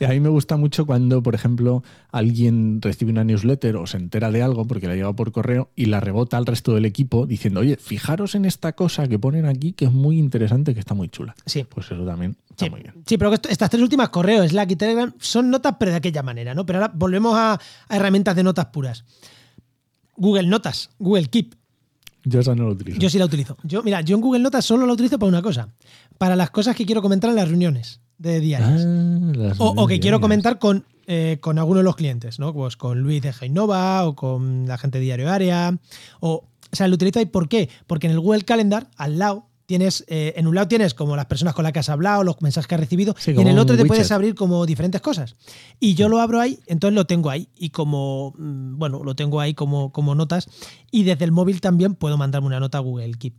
Y 0.00 0.04
a 0.04 0.08
mí 0.08 0.18
me 0.18 0.28
gusta 0.30 0.56
mucho 0.56 0.84
cuando, 0.84 1.22
por 1.22 1.36
ejemplo, 1.36 1.84
alguien 2.10 2.82
recibe 2.82 3.12
una 3.12 3.22
newsletter 3.22 3.76
o 3.76 3.86
se 3.86 3.98
entera 3.98 4.32
de 4.32 4.42
algo 4.42 4.66
porque 4.66 4.88
la 4.88 4.96
lleva 4.96 5.12
por 5.14 5.30
correo 5.30 5.70
y 5.76 5.84
la 5.84 6.00
rebota 6.00 6.36
al 6.36 6.44
resto 6.46 6.74
del 6.74 6.86
equipo 6.86 7.24
diciendo, 7.24 7.60
oye, 7.60 7.76
fijaros 7.76 8.34
en 8.34 8.44
esta 8.44 8.72
cosa 8.72 9.06
que 9.06 9.20
ponen 9.20 9.46
aquí 9.46 9.72
que 9.74 9.84
es 9.84 9.92
muy 9.92 10.18
interesante, 10.18 10.74
que 10.74 10.80
está 10.80 10.94
muy 10.94 11.08
chula. 11.08 11.36
Sí. 11.46 11.64
Pues 11.72 11.86
eso 11.92 12.04
también 12.04 12.36
está 12.50 12.64
Sí, 12.64 12.70
muy 12.70 12.80
bien. 12.80 12.94
sí, 13.06 13.16
pero 13.16 13.32
esto- 13.32 13.48
estas 13.48 13.70
tres 13.70 13.80
últimas 13.80 14.08
correos, 14.08 14.48
Slack 14.50 14.72
y 14.72 14.76
Telegram, 14.76 15.14
son 15.20 15.50
notas, 15.50 15.76
pero 15.78 15.92
de 15.92 15.98
aquella 15.98 16.24
manera, 16.24 16.52
¿no? 16.52 16.66
Pero 16.66 16.80
ahora 16.80 16.92
volvemos 16.92 17.36
a, 17.36 17.52
a 17.88 17.96
herramientas 17.96 18.34
de 18.34 18.42
notas 18.42 18.66
puras. 18.66 19.04
Google 20.16 20.46
Notas, 20.46 20.90
Google 20.98 21.26
Keep. 21.26 21.54
Yo 22.24 22.40
esa 22.40 22.54
no 22.54 22.64
lo 22.64 22.72
utilizo. 22.72 22.98
Yo 22.98 23.10
sí 23.10 23.18
la 23.18 23.24
utilizo. 23.24 23.56
Yo, 23.64 23.82
mira, 23.82 24.00
yo 24.00 24.14
en 24.14 24.22
Google 24.22 24.40
Notas 24.42 24.64
solo 24.64 24.86
la 24.86 24.92
utilizo 24.92 25.18
para 25.18 25.28
una 25.28 25.42
cosa. 25.42 25.68
Para 26.18 26.36
las 26.36 26.50
cosas 26.50 26.76
que 26.76 26.86
quiero 26.86 27.02
comentar 27.02 27.30
en 27.30 27.36
las 27.36 27.48
reuniones 27.48 28.00
de 28.18 28.38
diarias. 28.38 28.86
Ah, 28.86 29.54
o, 29.58 29.82
o 29.82 29.86
que 29.86 29.98
quiero 29.98 30.20
comentar 30.20 30.58
con, 30.58 30.84
eh, 31.06 31.38
con 31.40 31.58
alguno 31.58 31.78
de 31.78 31.84
los 31.84 31.96
clientes, 31.96 32.38
¿no? 32.38 32.54
Pues 32.54 32.76
con 32.76 33.00
Luis 33.00 33.22
de 33.22 33.32
Geinova 33.32 34.06
o 34.06 34.14
con 34.14 34.66
la 34.68 34.78
gente 34.78 34.98
de 34.98 35.04
Diario 35.04 35.30
Área. 35.30 35.76
O, 36.20 36.44
o 36.72 36.76
sea, 36.76 36.86
lo 36.86 36.94
utilizo 36.94 37.18
ahí 37.18 37.26
¿por 37.26 37.48
qué? 37.48 37.68
Porque 37.86 38.06
en 38.06 38.12
el 38.12 38.20
Google 38.20 38.42
Calendar, 38.42 38.88
al 38.96 39.18
lado, 39.18 39.48
tienes, 39.72 40.04
eh, 40.06 40.34
en 40.36 40.46
un 40.46 40.54
lado 40.54 40.68
tienes 40.68 40.92
como 40.92 41.16
las 41.16 41.24
personas 41.24 41.54
con 41.54 41.62
las 41.62 41.72
que 41.72 41.78
has 41.78 41.88
hablado, 41.88 42.24
los 42.24 42.42
mensajes 42.42 42.66
que 42.66 42.74
has 42.74 42.80
recibido, 42.82 43.14
Sí, 43.18 43.32
y 43.34 43.40
en 43.40 43.46
el 43.46 43.58
otro 43.58 43.74
te 43.74 43.86
puedes 43.86 44.12
abrir 44.12 44.34
como 44.34 44.66
diferentes 44.66 45.00
cosas. 45.00 45.34
Y 45.80 45.94
yo 45.94 46.10
lo 46.10 46.20
abro 46.20 46.40
ahí, 46.40 46.58
entonces 46.66 46.94
lo 46.94 47.06
tengo 47.06 47.30
ahí. 47.30 47.48
Y 47.56 47.70
como, 47.70 48.34
mm, 48.36 48.76
bueno, 48.76 49.02
lo 49.02 49.16
tengo 49.16 49.40
ahí 49.40 49.54
como, 49.54 49.90
como 49.90 50.14
notas. 50.14 50.46
Y 50.90 51.04
desde 51.04 51.24
el 51.24 51.32
móvil 51.32 51.62
también 51.62 51.94
puedo 51.94 52.18
mandarme 52.18 52.48
una 52.48 52.60
nota 52.60 52.76
a 52.76 52.80
Google 52.82 53.14
Keep. 53.14 53.32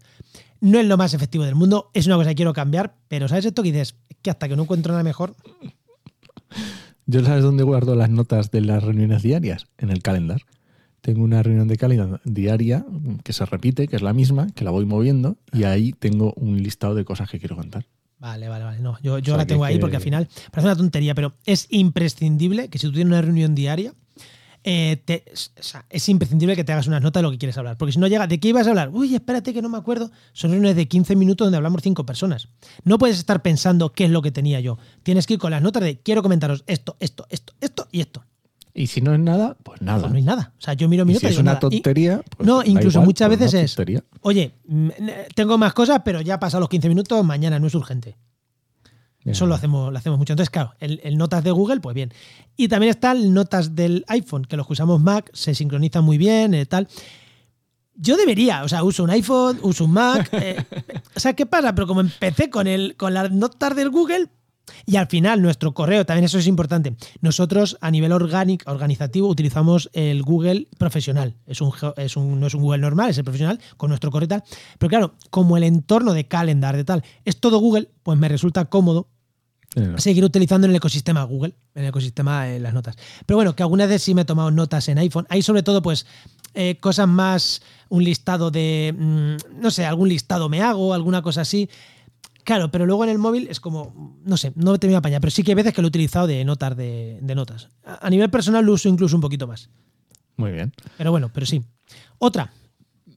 No 0.59 0.79
es 0.79 0.87
lo 0.87 0.97
más 0.97 1.13
efectivo 1.13 1.43
del 1.43 1.53
mundo, 1.53 1.91
es 1.93 2.07
una 2.07 2.15
cosa 2.15 2.29
que 2.29 2.35
quiero 2.35 2.53
cambiar, 2.53 2.95
pero 3.09 3.27
¿sabes 3.27 3.45
esto 3.45 3.61
que 3.61 3.71
dices? 3.71 3.95
Es 4.09 4.17
que 4.23 4.31
hasta 4.31 4.49
que 4.49 4.55
no 4.55 4.63
encuentro 4.63 4.91
nada 4.91 5.03
mejor, 5.03 5.35
Yo 7.05 7.23
sabes 7.23 7.43
dónde 7.43 7.61
guardo 7.63 7.95
las 7.95 8.09
notas 8.09 8.49
de 8.49 8.61
las 8.61 8.81
reuniones 8.81 9.21
diarias? 9.21 9.67
En 9.77 9.91
el 9.91 10.01
calendar. 10.01 10.41
Tengo 11.03 11.21
una 11.25 11.43
reunión 11.43 11.67
de 11.67 11.75
calendar 11.75 12.21
diaria 12.23 12.85
que 13.25 13.33
se 13.33 13.45
repite, 13.45 13.89
que 13.89 13.97
es 13.97 14.01
la 14.01 14.13
misma, 14.13 14.47
que 14.55 14.63
la 14.63 14.71
voy 14.71 14.85
moviendo 14.85 15.35
y 15.51 15.65
ahí 15.65 15.91
tengo 15.91 16.31
un 16.37 16.63
listado 16.63 16.95
de 16.95 17.03
cosas 17.03 17.29
que 17.29 17.39
quiero 17.39 17.57
contar. 17.57 17.85
Vale, 18.19 18.47
vale, 18.47 18.63
vale. 18.63 18.79
No, 18.79 18.97
yo, 19.03 19.19
yo 19.19 19.33
sea, 19.33 19.37
la 19.39 19.45
tengo 19.45 19.65
ahí 19.65 19.75
que- 19.75 19.81
porque 19.81 19.97
al 19.97 20.01
final 20.01 20.29
parece 20.49 20.67
una 20.67 20.77
tontería, 20.77 21.13
pero 21.13 21.33
es 21.45 21.67
imprescindible 21.71 22.69
que 22.69 22.79
si 22.79 22.87
tú 22.87 22.93
tienes 22.93 23.11
una 23.11 23.21
reunión 23.21 23.53
diaria, 23.53 23.93
eh, 24.63 25.01
te- 25.03 25.25
es- 25.29 25.51
o 25.59 25.61
sea, 25.63 25.85
es 25.89 26.07
imprescindible 26.07 26.55
que 26.55 26.63
te 26.63 26.71
hagas 26.71 26.87
unas 26.87 27.01
notas 27.01 27.19
de 27.19 27.23
lo 27.25 27.31
que 27.31 27.37
quieres 27.37 27.57
hablar. 27.57 27.77
Porque 27.77 27.91
si 27.91 27.99
no 27.99 28.07
llega, 28.07 28.25
¿de 28.25 28.39
qué 28.39 28.47
ibas 28.47 28.65
a 28.67 28.69
hablar? 28.69 28.91
Uy, 28.93 29.13
espérate 29.13 29.53
que 29.53 29.61
no 29.61 29.67
me 29.67 29.77
acuerdo. 29.77 30.09
Son 30.31 30.51
reuniones 30.51 30.77
de 30.77 30.87
15 30.87 31.17
minutos 31.17 31.45
donde 31.47 31.57
hablamos 31.57 31.81
cinco 31.83 32.05
personas. 32.05 32.47
No 32.85 32.97
puedes 32.97 33.17
estar 33.17 33.41
pensando 33.41 33.91
qué 33.91 34.05
es 34.05 34.09
lo 34.09 34.21
que 34.21 34.31
tenía 34.31 34.61
yo. 34.61 34.77
Tienes 35.03 35.27
que 35.27 35.33
ir 35.33 35.39
con 35.41 35.51
las 35.51 35.61
notas 35.61 35.83
de 35.83 35.99
quiero 35.99 36.23
comentaros 36.23 36.63
esto, 36.65 36.95
esto, 37.01 37.25
esto, 37.29 37.51
esto 37.59 37.87
y 37.91 37.99
esto. 37.99 38.23
Y 38.75 38.87
si 38.87 39.01
no 39.01 39.13
es 39.13 39.19
nada, 39.19 39.55
pues 39.61 39.81
nada. 39.81 39.99
Pues 40.01 40.11
no 40.11 40.17
hay 40.17 40.23
nada. 40.23 40.53
O 40.57 40.61
sea, 40.61 40.73
yo 40.73 40.89
miro 40.89 41.05
mi 41.05 41.13
nota 41.13 41.27
si 41.27 41.33
es 41.33 41.39
una 41.39 41.51
nada. 41.51 41.59
Tontería, 41.59 42.23
pues 42.35 42.47
no, 42.47 42.63
incluso 42.63 42.97
igual, 42.97 43.05
muchas 43.05 43.29
veces 43.29 43.53
es, 43.53 43.75
tontería. 43.75 44.03
oye, 44.21 44.53
mm, 44.65 44.89
tengo 45.35 45.57
más 45.57 45.73
cosas, 45.73 46.01
pero 46.03 46.21
ya 46.21 46.35
ha 46.35 46.39
pasado 46.39 46.61
los 46.61 46.69
15 46.69 46.89
minutos, 46.89 47.23
mañana 47.23 47.59
no 47.59 47.67
es 47.67 47.75
urgente. 47.75 48.15
Eso 49.25 49.45
lo 49.45 49.55
hacemos, 49.55 49.91
lo 49.91 49.97
hacemos 49.97 50.19
mucho. 50.19 50.33
Entonces, 50.33 50.49
claro, 50.49 50.73
el, 50.79 50.99
el 51.03 51.17
notas 51.17 51.43
de 51.43 51.51
Google, 51.51 51.79
pues 51.79 51.93
bien. 51.93 52.11
Y 52.57 52.67
también 52.67 52.89
está 52.89 53.13
el 53.13 53.33
notas 53.33 53.75
del 53.75 54.03
iPhone, 54.07 54.43
que 54.43 54.57
los 54.57 54.67
que 54.67 54.73
usamos 54.73 55.01
Mac 55.01 55.29
se 55.33 55.55
sincronizan 55.55 56.03
muy 56.03 56.17
bien, 56.17 56.53
eh, 56.53 56.65
tal. 56.65 56.87
Yo 57.95 58.17
debería, 58.17 58.63
o 58.63 58.67
sea, 58.67 58.83
uso 58.83 59.03
un 59.03 59.11
iPhone, 59.11 59.59
uso 59.61 59.85
un 59.85 59.91
Mac. 59.91 60.29
eh, 60.33 60.57
o 61.15 61.19
sea, 61.19 61.33
¿qué 61.33 61.45
pasa? 61.45 61.73
Pero 61.73 61.87
como 61.87 62.01
empecé 62.01 62.49
con, 62.49 62.67
el, 62.67 62.95
con 62.97 63.13
las 63.13 63.31
notas 63.31 63.75
del 63.75 63.89
Google, 63.91 64.27
y 64.85 64.95
al 64.95 65.07
final 65.07 65.41
nuestro 65.41 65.73
correo, 65.73 66.05
también 66.05 66.25
eso 66.25 66.37
es 66.37 66.47
importante. 66.47 66.95
Nosotros 67.21 67.77
a 67.81 67.91
nivel 67.91 68.11
orgánico, 68.11 68.69
organizativo 68.71 69.27
utilizamos 69.27 69.89
el 69.93 70.23
Google 70.23 70.67
profesional. 70.77 71.35
Es 71.45 71.61
un, 71.61 71.71
es 71.97 72.17
un, 72.17 72.39
no 72.39 72.47
es 72.47 72.53
un 72.53 72.61
Google 72.61 72.79
normal, 72.79 73.09
es 73.09 73.17
el 73.17 73.23
profesional 73.23 73.59
con 73.77 73.89
nuestro 73.89 74.11
correo 74.11 74.25
y 74.25 74.29
tal. 74.29 74.43
Pero 74.77 74.89
claro, 74.89 75.13
como 75.29 75.57
el 75.57 75.63
entorno 75.63 76.13
de 76.13 76.27
calendar 76.27 76.75
de 76.75 76.83
tal 76.83 77.03
es 77.25 77.39
todo 77.39 77.59
Google, 77.59 77.89
pues 78.03 78.17
me 78.17 78.27
resulta 78.29 78.65
cómodo 78.65 79.09
seguir 79.97 80.23
utilizando 80.23 80.65
en 80.65 80.71
el 80.71 80.77
ecosistema 80.77 81.23
Google, 81.23 81.55
en 81.75 81.83
el 81.83 81.89
ecosistema 81.89 82.45
de 82.45 82.59
las 82.59 82.73
notas. 82.73 82.95
Pero 83.25 83.37
bueno, 83.37 83.55
que 83.55 83.63
algunas 83.63 83.87
veces 83.87 84.03
sí 84.03 84.13
me 84.13 84.21
he 84.21 84.25
tomado 84.25 84.51
notas 84.51 84.87
en 84.89 84.97
iPhone. 84.99 85.25
Hay 85.29 85.41
sobre 85.41 85.63
todo, 85.63 85.81
pues, 85.81 86.05
eh, 86.53 86.77
cosas 86.79 87.07
más, 87.07 87.61
un 87.89 88.03
listado 88.03 88.51
de, 88.51 88.93
mm, 88.95 89.61
no 89.61 89.71
sé, 89.71 89.85
algún 89.85 90.09
listado 90.09 90.49
me 90.49 90.61
hago, 90.61 90.93
alguna 90.93 91.21
cosa 91.21 91.41
así. 91.41 91.69
Claro, 92.43 92.69
pero 92.71 92.85
luego 92.85 93.03
en 93.03 93.09
el 93.09 93.17
móvil 93.17 93.47
es 93.49 93.59
como, 93.59 94.17
no 94.25 94.37
sé, 94.37 94.51
no 94.55 94.77
te 94.77 94.87
voy 94.87 94.95
a 94.95 94.99
apañar, 94.99 95.21
pero 95.21 95.31
sí 95.31 95.43
que 95.43 95.51
hay 95.51 95.55
veces 95.55 95.73
que 95.73 95.81
lo 95.81 95.87
he 95.87 95.89
utilizado 95.89 96.27
de 96.27 96.43
notas 96.43 96.75
de, 96.75 97.19
de 97.21 97.35
notas. 97.35 97.69
A 97.85 98.07
a 98.07 98.09
nivel 98.09 98.29
personal 98.29 98.65
lo 98.65 98.73
uso 98.73 98.89
incluso 98.89 99.15
un 99.15 99.21
poquito 99.21 99.47
más. 99.47 99.69
Muy 100.35 100.51
bien. 100.51 100.73
Pero 100.97 101.11
bueno, 101.11 101.29
pero 101.33 101.45
sí. 101.45 101.63
Otra, 102.17 102.51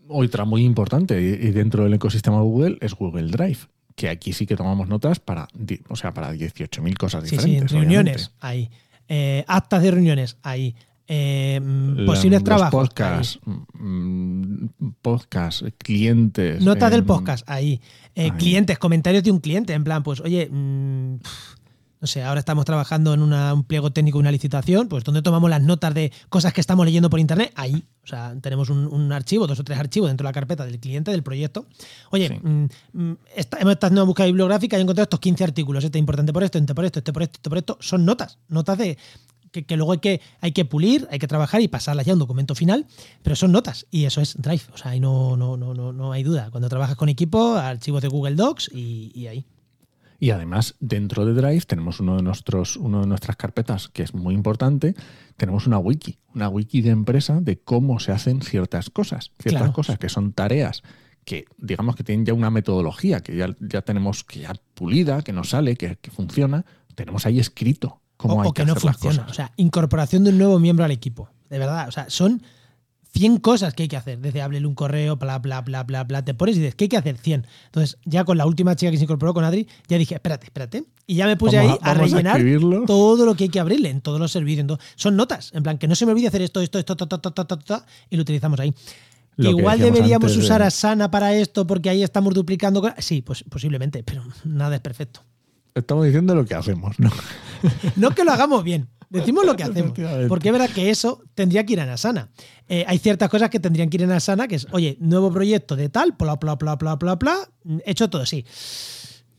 Otra 0.09 0.45
muy 0.45 0.65
importante 0.65 1.21
y 1.21 1.51
dentro 1.51 1.85
del 1.85 1.95
ecosistema 1.95 2.41
Google 2.41 2.79
es 2.81 2.95
Google 2.95 3.29
Drive, 3.31 3.59
que 3.97 4.09
aquí 4.09 4.33
sí 4.33 4.47
que 4.47 4.55
tomamos 4.57 4.89
notas 4.89 5.19
para, 5.19 5.49
o 5.89 5.97
sea, 5.97 6.13
para 6.15 6.33
18.000 6.33 6.97
cosas 6.97 7.25
sí, 7.25 7.31
sí, 7.31 7.37
diferentes. 7.37 7.73
reuniones, 7.73 8.31
ahí. 8.41 8.71
Eh, 9.09 9.45
actas 9.49 9.83
de 9.83 9.91
reuniones, 9.91 10.37
ahí. 10.43 10.75
Eh, 11.09 11.61
mm, 11.63 12.05
posibles 12.07 12.41
los 12.41 12.45
trabajos. 12.45 12.73
ahí. 12.75 12.81
Podcasts, 12.89 13.39
mm, 13.75 14.67
podcast, 15.03 15.63
clientes. 15.79 16.63
Notas 16.63 16.91
del 16.91 17.01
em, 17.01 17.07
podcast, 17.07 17.49
ahí. 17.49 17.81
Eh, 18.15 18.25
ahí. 18.25 18.31
Clientes, 18.33 18.79
comentarios 18.79 19.23
de 19.23 19.31
un 19.31 19.39
cliente, 19.41 19.73
en 19.73 19.85
plan, 19.85 20.03
pues, 20.03 20.21
oye, 20.21 20.49
mm, 20.51 21.17
no 21.99 22.07
sé, 22.07 22.23
ahora 22.23 22.41
estamos 22.41 22.65
trabajando 22.65 23.15
en 23.15 23.23
una- 23.23 23.55
un 23.55 23.65
pliego 23.65 23.91
técnico, 23.91 24.19
una 24.19 24.31
licitación, 24.31 24.87
pues 24.89 25.03
donde 25.03 25.23
tomamos 25.23 25.49
las 25.49 25.63
notas 25.63 25.95
de 25.95 26.13
cosas 26.29 26.53
que 26.53 26.61
estamos 26.61 26.85
leyendo 26.85 27.09
por 27.09 27.19
internet, 27.21 27.53
ahí. 27.55 27.85
O 28.05 28.07
sea, 28.07 28.35
tenemos 28.41 28.69
un, 28.69 28.87
un 28.87 29.13
archivo, 29.13 29.47
dos 29.47 29.59
o 29.61 29.65
tres 29.65 29.79
archivos 29.79 30.09
dentro 30.11 30.25
de 30.25 30.29
la 30.29 30.33
carpeta 30.35 30.65
del 30.67 30.79
cliente, 30.79 31.11
del 31.11 31.23
proyecto. 31.23 31.67
Oye, 32.11 32.29
Sí. 32.29 32.35
mm, 32.47 32.67
mm, 32.93 33.17
esta- 33.35 33.59
hemos 33.59 33.73
estado 33.73 33.89
haciendo 33.89 34.03
una 34.03 34.07
búsqueda 34.09 34.27
bibliográfica 34.27 34.77
y 34.77 34.81
he 34.81 34.83
encontrado 34.83 35.05
estos 35.05 35.21
15 35.21 35.43
artículos. 35.45 35.83
Este 35.85 35.99
es 35.99 36.01
importante 36.01 36.33
por 36.33 36.43
esto, 36.45 36.59
este 36.59 36.75
por 36.75 36.85
esto, 36.85 36.99
este 36.99 37.13
por 37.13 37.23
esto, 37.23 37.37
este 37.39 37.49
por 37.51 37.59
esto. 37.59 37.79
Son 37.81 38.05
notas, 38.05 38.39
notas 38.49 38.77
de 38.79 38.99
que, 39.65 39.77
luego 39.77 39.93
hay 39.93 39.99
que, 39.99 40.21
hay 40.41 40.53
que 40.53 40.65
pulir, 40.65 41.07
hay 41.11 41.19
que 41.19 41.29
trabajar 41.29 41.61
y 41.61 41.69
pasarlas 41.69 42.07
ya 42.07 42.13
a 42.13 42.15
un 42.15 42.21
documento 42.21 42.55
final, 42.55 42.87
pero 43.23 43.37
son 43.37 43.53
notas 43.53 43.87
y 43.91 44.05
eso 44.05 44.21
es 44.21 44.41
Drive. 44.41 44.63
O 44.73 44.77
sea, 44.77 44.93
ahí 44.93 45.01
no, 45.01 45.37
no, 45.37 45.57
no, 45.57 45.75
no, 45.75 45.93
no 45.93 46.13
hay 46.13 46.23
duda. 46.23 46.51
Cuando 46.51 46.69
trabajas 46.69 46.97
con 46.97 47.09
equipo, 47.09 47.55
archivos 47.55 48.03
de 48.03 48.09
Google 48.09 48.35
Docs 48.35 48.71
y, 48.73 49.27
ahí. 49.27 49.45
Y 50.19 50.31
además, 50.31 50.75
dentro 50.81 51.27
de 51.27 51.35
Drive 51.35 51.63
tenemos 51.67 52.01
uno 52.01 52.17
de 52.17 52.23
nuestros, 52.23 52.77
uno 52.77 53.03
de 53.03 53.07
nuestras 53.07 53.37
carpetas 53.37 53.89
que 53.89 54.03
es 54.03 54.15
muy 54.15 54.35
importante. 54.35 54.95
Tenemos 55.37 55.67
una 55.67 55.79
wiki, 55.79 56.19
una 56.35 56.49
wiki 56.49 56.81
de 56.81 56.91
empresa 56.91 57.41
de 57.41 57.59
cómo 57.59 58.01
se 58.01 58.13
hacen 58.13 58.41
ciertas 58.41 58.89
cosas, 58.91 59.33
ciertas 59.39 59.71
cosas 59.73 59.99
que 59.99 60.09
son 60.09 60.33
tareas 60.33 60.83
que 61.27 61.45
digamos 61.59 61.97
que 61.97 62.05
tienen 62.05 62.25
ya 62.25 62.33
una 62.33 62.51
metodología 62.51 63.21
que 63.21 63.37
ya, 63.37 63.55
ya 63.61 63.83
tenemos 63.83 64.25
que 64.25 64.41
ya 64.41 64.55
pulida, 64.75 65.23
que 65.23 65.33
nos 65.33 65.51
sale, 65.51 65.77
que, 65.77 65.99
funciona, 66.11 66.65
tenemos 66.95 67.27
ahí 67.27 67.41
escrito 67.41 68.01
cómo 68.17 68.43
hay 68.43 68.53
que, 68.53 68.65
no 68.65 68.77
funciona. 68.77 69.27
O 69.29 69.35
sea, 69.35 69.53
incorporación 69.57 70.25
de 70.25 70.31
un 70.31 70.39
nuevo 70.39 70.59
miembro 70.59 70.85
al 70.85 70.91
equipo. 70.91 71.29
De 71.51 71.59
verdad, 71.59 71.89
o 71.89 71.93
sea, 71.93 72.11
son 72.11 72.43
100 73.17 73.39
cosas 73.39 73.75
que 73.75 73.85
hay 73.85 73.89
que 73.89 73.97
hacer. 73.97 74.19
Desde 74.19 74.43
háblele 74.43 74.67
un 74.67 74.75
correo, 74.75 75.17
bla, 75.17 75.39
bla, 75.39 75.63
bla, 75.63 75.85
bla, 75.85 76.05
bla. 76.05 76.25
Te 76.25 76.35
pones 76.35 76.57
y 76.57 76.61
dices, 76.61 76.75
¿qué 76.75 76.85
hay 76.85 76.89
que 76.89 76.97
hacer? 76.97 77.17
100. 77.17 77.47
Entonces, 77.67 77.99
ya 78.05 78.25
con 78.25 78.37
la 78.37 78.47
última 78.47 78.77
chica 78.77 78.91
que 78.91 78.99
se 78.99 79.05
incorporó 79.05 79.33
con 79.33 79.45
Adri, 79.45 79.67
ya 79.89 79.99
dije, 79.99 80.15
espérate, 80.15 80.47
espérate. 80.47 80.85
Y 81.07 81.15
ya 81.17 81.27
me 81.27 81.37
puse 81.37 81.59
ahí 81.59 81.77
a, 81.81 81.95
rellenar 81.95 82.43
todo 82.87 83.25
lo 83.25 83.35
que 83.35 83.45
hay 83.45 83.51
que 83.51 83.61
abrirle 83.61 83.91
en 83.91 84.01
todos 84.01 84.21
los 84.21 84.33
servicios. 84.33 84.67
son 84.97 85.17
notas. 85.17 85.51
En 85.55 85.63
plan, 85.63 85.79
que 85.79 85.89
no 85.89 85.95
se 85.95 86.05
me 86.05 86.13
olvide 86.13 86.29
hacer 86.29 86.43
esto, 86.43 86.61
esto, 86.61 86.79
esto, 86.79 86.95
esto, 86.95 87.85
y 88.11 88.17
lo 88.17 88.23
utilizamos 88.23 88.61
ahí. 88.61 88.75
Igual 89.39 89.79
deberíamos 89.79 90.37
usar 90.37 90.63
a 90.63 90.69
Asana 90.69 91.11
para 91.11 91.35
esto 91.35 91.67
porque 91.67 91.91
ahí 91.91 92.03
estamos 92.03 92.35
duplicando. 92.35 92.83
Sí, 92.99 93.23
pues 93.23 93.45
posiblemente, 93.45 94.03
pero 94.03 94.25
nada 94.45 94.77
es 94.77 94.81
perfecto. 94.81 95.23
Estamos 95.77 96.07
diciendo 96.07 96.35
lo 96.35 96.47
que 96.47 96.55
hacemos, 96.55 96.99
¿no? 96.99 97.11
no 97.97 98.11
que 98.13 98.25
lo 98.25 98.33
hagamos 98.33 98.65
bien, 98.65 98.89
decimos 99.11 99.45
lo 99.45 99.55
que 99.57 99.63
hacemos. 99.65 99.93
Porque 100.27 100.49
es 100.49 100.53
verdad 100.53 100.71
que 100.71 100.89
eso 100.89 101.23
tendría 101.35 101.67
que 101.67 101.75
ir 101.75 101.81
en 101.81 101.91
Asana. 101.91 102.31
Eh, 102.67 102.85
hay 102.89 102.99
ciertas 102.99 103.29
cosas 103.29 103.51
que 103.51 103.61
tendrían 103.61 103.91
que 103.91 103.99
ir 103.99 104.03
en 104.03 104.13
Asana, 104.13 104.49
que 104.49 104.55
es, 104.57 104.67
oye, 104.73 104.97
nuevo 105.01 105.31
proyecto 105.31 105.77
de 105.77 105.91
tal, 105.91 106.13
bla, 106.13 106.37
bla, 106.37 106.55
bla, 106.55 106.77
bla, 106.77 106.97
bla, 106.97 107.15
bla, 107.17 107.49
hecho 107.85 108.09
todo 108.09 108.23
así. 108.23 108.47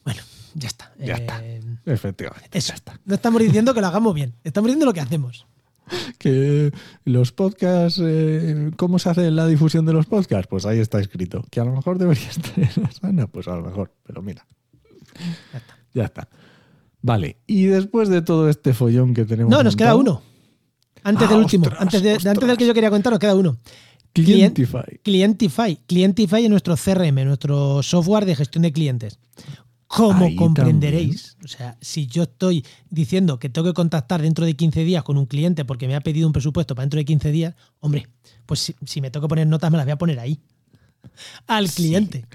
Bueno, 0.06 0.22
ya 0.54 0.68
está. 0.68 0.94
Ya 1.00 1.16
está. 1.16 1.44
Eh, 1.44 1.60
Efectivamente. 1.88 2.56
Eso. 2.56 2.74
está. 2.74 3.00
No 3.04 3.16
estamos 3.16 3.42
diciendo 3.42 3.74
que 3.74 3.82
lo 3.82 3.88
hagamos 3.88 4.14
bien, 4.14 4.36
estamos 4.44 4.68
diciendo 4.68 4.86
lo 4.86 4.94
que 4.94 5.02
hacemos. 5.02 5.48
que 6.20 6.72
los 7.04 7.32
podcasts, 7.32 8.00
eh, 8.04 8.70
¿cómo 8.78 9.00
se 9.00 9.10
hace 9.10 9.32
la 9.32 9.48
difusión 9.48 9.88
de 9.88 9.94
los 9.94 10.06
podcasts? 10.06 10.48
Pues 10.48 10.68
ahí 10.68 10.78
está 10.80 11.00
escrito. 11.00 11.44
Que 11.50 11.62
a 11.62 11.66
lo 11.66 11.72
mejor 11.72 11.98
debería 11.98 12.30
estar 12.30 12.54
en 12.60 12.84
la 12.84 12.92
sana, 12.92 13.26
pues 13.26 13.48
a 13.48 13.56
lo 13.56 13.64
mejor, 13.64 13.92
pero 14.06 14.22
mira. 14.22 14.46
Ya 15.52 15.58
está. 15.58 15.77
Vale, 17.02 17.38
y 17.48 17.66
después 17.66 18.10
de 18.10 18.22
todo 18.22 18.50
este 18.50 18.74
follón 18.74 19.14
que 19.14 19.26
tenemos. 19.26 19.52
No, 19.52 19.64
nos 19.64 19.76
queda 19.76 19.96
uno. 19.96 20.22
Antes 21.04 21.30
del 21.30 21.38
ah, 21.38 21.42
último, 21.42 21.68
antes, 21.78 22.02
de, 22.02 22.14
antes 22.14 22.48
del 22.48 22.58
que 22.58 22.68
yo 22.68 22.74
quería 22.74 22.90
contar, 22.90 23.14
nos 23.14 23.20
queda 23.20 23.36
uno. 23.36 23.58
Clientify. 24.12 25.00
Clientify. 25.04 25.78
Clientify 25.86 26.44
es 26.44 26.50
nuestro 26.50 26.76
CRM, 26.76 27.24
nuestro 27.24 27.84
software 27.84 28.26
de 28.26 28.36
gestión 28.36 28.64
de 28.64 28.72
clientes. 28.72 29.20
Como 29.88 30.36
comprenderéis, 30.36 31.38
o 31.46 31.48
sea, 31.48 31.78
si 31.80 32.08
yo 32.08 32.24
estoy 32.24 32.66
diciendo 32.90 33.40
que 33.40 33.48
tengo 33.48 33.70
que 33.70 33.74
contactar 33.74 34.22
dentro 34.22 34.46
de 34.46 34.54
15 34.54 34.84
días 34.84 35.02
con 35.04 35.18
un 35.18 35.28
cliente 35.28 35.64
porque 35.64 35.88
me 35.88 35.96
ha 35.96 36.02
pedido 36.02 36.28
un 36.28 36.34
presupuesto 36.34 36.76
para 36.76 36.84
dentro 36.84 36.98
de 36.98 37.06
15 37.06 37.32
días, 37.32 37.56
hombre, 37.80 38.10
pues 38.46 38.76
si, 38.84 39.02
me 39.02 39.12
tengo 39.12 39.28
que 39.28 39.30
poner 39.30 39.48
notas 39.48 39.72
me 39.72 39.78
las 39.78 39.86
voy 39.86 39.94
a 39.94 39.98
poner 39.98 40.20
ahí, 40.20 40.42
al 41.48 41.70
cliente. 41.70 42.26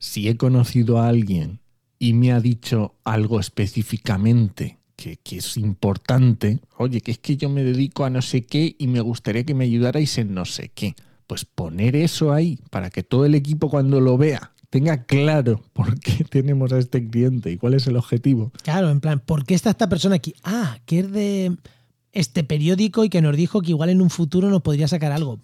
Si 0.00 0.26
he 0.26 0.36
conocido 0.36 0.98
a 0.98 1.06
alguien 1.06 1.60
y 1.98 2.12
me 2.12 2.32
ha 2.32 2.40
dicho 2.40 2.94
algo 3.04 3.40
específicamente 3.40 4.78
que, 4.96 5.16
que, 5.16 5.38
es 5.38 5.56
importante, 5.56 6.60
oye, 6.78 7.00
que 7.00 7.10
es 7.10 7.18
que 7.18 7.36
yo 7.36 7.48
me 7.48 7.62
dedico 7.62 8.04
a 8.04 8.10
no 8.10 8.22
sé 8.22 8.44
qué 8.44 8.74
y 8.78 8.86
me 8.86 9.00
gustaría 9.00 9.44
que 9.44 9.54
me 9.54 9.64
ayudarais 9.64 10.18
en 10.18 10.34
no 10.34 10.44
sé 10.44 10.70
qué, 10.74 10.94
pues 11.26 11.44
poner 11.44 11.96
eso 11.96 12.32
ahí 12.32 12.58
para 12.70 12.90
que 12.90 13.02
todo 13.02 13.26
el 13.26 13.34
equipo 13.34 13.68
cuando 13.68 14.00
lo 14.00 14.16
vea 14.16 14.52
tenga 14.70 15.04
claro 15.04 15.62
por 15.72 15.98
qué 16.00 16.24
tenemos 16.30 16.72
a 16.72 16.78
este 16.78 17.06
cliente 17.08 17.50
y 17.50 17.56
cuál 17.56 17.74
es 17.74 17.86
el 17.86 17.96
objetivo. 17.96 18.52
Claro, 18.62 18.90
en 18.90 19.00
plan, 19.00 19.20
¿por 19.20 19.44
qué 19.44 19.54
está 19.54 19.70
esta 19.70 19.88
persona 19.88 20.16
aquí? 20.16 20.34
Ah, 20.44 20.78
que 20.84 21.00
es 21.00 21.10
de 21.10 21.56
este 22.12 22.44
periódico 22.44 23.04
y 23.04 23.08
que 23.08 23.22
nos 23.22 23.36
dijo 23.36 23.60
que 23.60 23.70
igual 23.70 23.90
en 23.90 24.00
un 24.00 24.10
futuro 24.10 24.50
nos 24.50 24.62
podría 24.62 24.88
sacar 24.88 25.12
algo. 25.12 25.38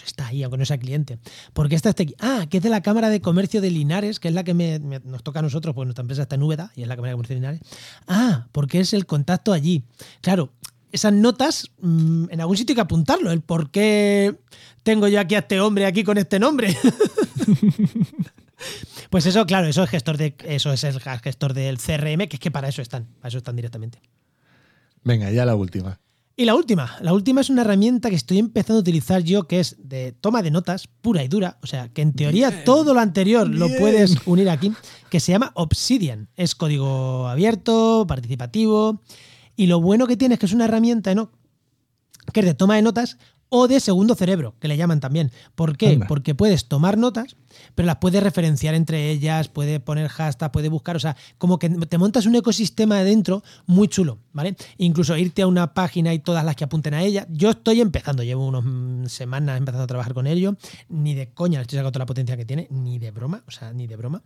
Pues 0.00 0.08
está 0.08 0.26
ahí, 0.26 0.42
aunque 0.42 0.58
no 0.58 0.78
cliente. 0.78 1.18
¿Por 1.52 1.68
qué 1.68 1.74
está 1.74 1.88
este 1.88 2.02
aquí? 2.02 2.14
Ah, 2.18 2.46
que 2.50 2.58
es 2.58 2.62
de 2.62 2.68
la 2.68 2.82
Cámara 2.82 3.08
de 3.08 3.20
Comercio 3.20 3.60
de 3.60 3.70
Linares, 3.70 4.20
que 4.20 4.28
es 4.28 4.34
la 4.34 4.44
que 4.44 4.52
nos 4.52 5.22
toca 5.22 5.38
a 5.38 5.42
nosotros, 5.42 5.74
porque 5.74 5.86
nuestra 5.86 6.02
empresa 6.02 6.22
está 6.22 6.34
en 6.34 6.42
Úbeda 6.42 6.70
y 6.76 6.82
es 6.82 6.88
la 6.88 6.96
Cámara 6.96 7.10
de 7.10 7.14
Comercio 7.14 7.34
de 7.34 7.40
Linares. 7.40 7.60
Ah, 8.06 8.46
porque 8.52 8.80
es 8.80 8.92
el 8.92 9.06
contacto 9.06 9.52
allí. 9.52 9.84
Claro, 10.20 10.52
esas 10.92 11.12
notas, 11.12 11.70
mm, 11.80 12.26
en 12.30 12.40
algún 12.40 12.56
sitio 12.56 12.72
hay 12.72 12.76
que 12.76 12.82
apuntarlo, 12.82 13.30
el 13.30 13.40
por 13.40 13.70
qué 13.70 14.36
tengo 14.82 15.08
yo 15.08 15.18
aquí 15.18 15.34
a 15.34 15.40
este 15.40 15.60
hombre 15.60 15.86
aquí 15.86 16.04
con 16.04 16.18
este 16.18 16.38
nombre. 16.38 16.76
Pues 19.10 19.26
eso, 19.26 19.46
claro, 19.46 19.66
eso 19.66 19.82
es 19.82 19.90
gestor 19.90 20.16
de. 20.16 20.34
Eso 20.44 20.72
es 20.72 20.82
el 20.82 20.98
gestor 21.00 21.52
del 21.54 21.76
CRM, 21.76 22.26
que 22.26 22.36
es 22.36 22.40
que 22.40 22.50
para 22.50 22.68
eso 22.68 22.80
están. 22.82 23.04
Para 23.20 23.28
eso 23.28 23.38
están 23.38 23.54
directamente. 23.54 24.00
Venga, 25.04 25.30
ya 25.30 25.44
la 25.44 25.54
última. 25.54 26.00
Y 26.38 26.44
la 26.44 26.54
última. 26.54 26.98
La 27.00 27.14
última 27.14 27.40
es 27.40 27.48
una 27.48 27.62
herramienta 27.62 28.10
que 28.10 28.16
estoy 28.16 28.38
empezando 28.38 28.78
a 28.78 28.80
utilizar 28.80 29.22
yo, 29.22 29.48
que 29.48 29.58
es 29.58 29.76
de 29.78 30.12
toma 30.12 30.42
de 30.42 30.50
notas 30.50 30.86
pura 30.86 31.24
y 31.24 31.28
dura. 31.28 31.56
O 31.62 31.66
sea, 31.66 31.88
que 31.88 32.02
en 32.02 32.12
teoría 32.12 32.62
todo 32.64 32.92
lo 32.92 33.00
anterior 33.00 33.48
lo 33.48 33.68
puedes 33.78 34.18
unir 34.26 34.50
aquí, 34.50 34.72
que 35.08 35.18
se 35.18 35.32
llama 35.32 35.52
Obsidian. 35.54 36.28
Es 36.36 36.54
código 36.54 37.26
abierto, 37.26 38.04
participativo. 38.06 39.00
Y 39.56 39.66
lo 39.66 39.80
bueno 39.80 40.06
que 40.06 40.18
tiene 40.18 40.34
es 40.34 40.38
que 40.38 40.44
es 40.44 40.52
una 40.52 40.66
herramienta 40.66 41.14
¿no? 41.14 41.30
que 42.32 42.40
es 42.40 42.46
de 42.46 42.54
toma 42.54 42.76
de 42.76 42.82
notas 42.82 43.16
o 43.48 43.68
de 43.68 43.80
segundo 43.80 44.14
cerebro, 44.14 44.54
que 44.60 44.68
le 44.68 44.76
llaman 44.76 45.00
también. 45.00 45.30
¿Por 45.54 45.76
qué? 45.76 46.00
Porque 46.08 46.34
puedes 46.34 46.66
tomar 46.66 46.98
notas, 46.98 47.36
pero 47.74 47.86
las 47.86 47.96
puedes 47.96 48.22
referenciar 48.22 48.74
entre 48.74 49.10
ellas, 49.10 49.48
puedes 49.48 49.80
poner 49.80 50.08
hashtag, 50.08 50.50
puedes 50.50 50.70
buscar, 50.70 50.96
o 50.96 51.00
sea, 51.00 51.16
como 51.38 51.58
que 51.58 51.68
te 51.68 51.98
montas 51.98 52.26
un 52.26 52.34
ecosistema 52.34 52.98
de 52.98 53.04
dentro 53.04 53.42
muy 53.66 53.88
chulo, 53.88 54.18
¿vale? 54.32 54.56
Incluso 54.78 55.16
irte 55.16 55.42
a 55.42 55.46
una 55.46 55.74
página 55.74 56.12
y 56.12 56.18
todas 56.18 56.44
las 56.44 56.56
que 56.56 56.64
apunten 56.64 56.94
a 56.94 57.02
ella. 57.02 57.26
Yo 57.30 57.50
estoy 57.50 57.80
empezando, 57.80 58.22
llevo 58.22 58.46
unas 58.46 58.64
mm, 58.64 59.06
semanas 59.06 59.58
empezando 59.58 59.84
a 59.84 59.86
trabajar 59.86 60.14
con 60.14 60.26
ello, 60.26 60.56
ni 60.88 61.14
de 61.14 61.32
coña 61.32 61.58
le 61.58 61.62
estoy 61.62 61.76
sacando 61.76 61.92
toda 61.92 62.02
la 62.02 62.06
potencia 62.06 62.36
que 62.36 62.44
tiene, 62.44 62.66
ni 62.70 62.98
de 62.98 63.10
broma, 63.10 63.42
o 63.46 63.50
sea, 63.50 63.72
ni 63.72 63.86
de 63.86 63.96
broma. 63.96 64.22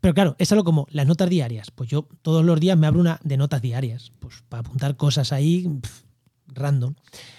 Pero 0.00 0.14
claro, 0.14 0.36
es 0.38 0.52
algo 0.52 0.64
como 0.64 0.86
las 0.90 1.06
notas 1.06 1.28
diarias. 1.28 1.70
Pues 1.70 1.88
yo 1.88 2.06
todos 2.22 2.44
los 2.44 2.60
días 2.60 2.76
me 2.76 2.86
abro 2.86 3.00
una 3.00 3.18
de 3.24 3.36
notas 3.36 3.62
diarias, 3.62 4.12
pues 4.20 4.44
para 4.48 4.60
apuntar 4.60 4.96
cosas 4.96 5.32
ahí 5.32 5.80
random. 6.48 6.94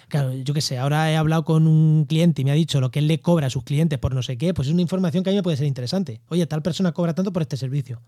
Claro, 0.08 0.34
yo 0.34 0.54
qué 0.54 0.62
sé, 0.62 0.78
ahora 0.78 1.12
he 1.12 1.18
hablado 1.18 1.44
con 1.44 1.68
un 1.68 2.06
cliente 2.06 2.42
y 2.42 2.46
me 2.46 2.52
ha 2.52 2.56
dicho 2.56 2.80
lo 2.80 2.92
que 2.92 3.00
él 3.00 3.08
le 3.08 3.20
cobra 3.20 3.48
a 3.48 3.50
sus 3.50 3.64
clientes 3.64 4.00
por 4.00 4.16
no 4.16 4.24
sé 4.24 4.38
qué, 4.38 4.54
pues 4.54 4.68
es 4.68 4.74
una 4.74 4.82
información 4.82 5.24
que 5.24 5.30
a 5.30 5.34
mí 5.34 5.38
me 5.38 5.44
puede 5.44 5.58
ser 5.58 5.68
interesante. 5.68 6.22
Oye, 6.30 6.46
tal 6.48 6.62
persona 6.62 6.92
cobra 6.92 7.14
tanto 7.14 7.34
por 7.34 7.42
este 7.42 7.58
servicio. 7.58 8.02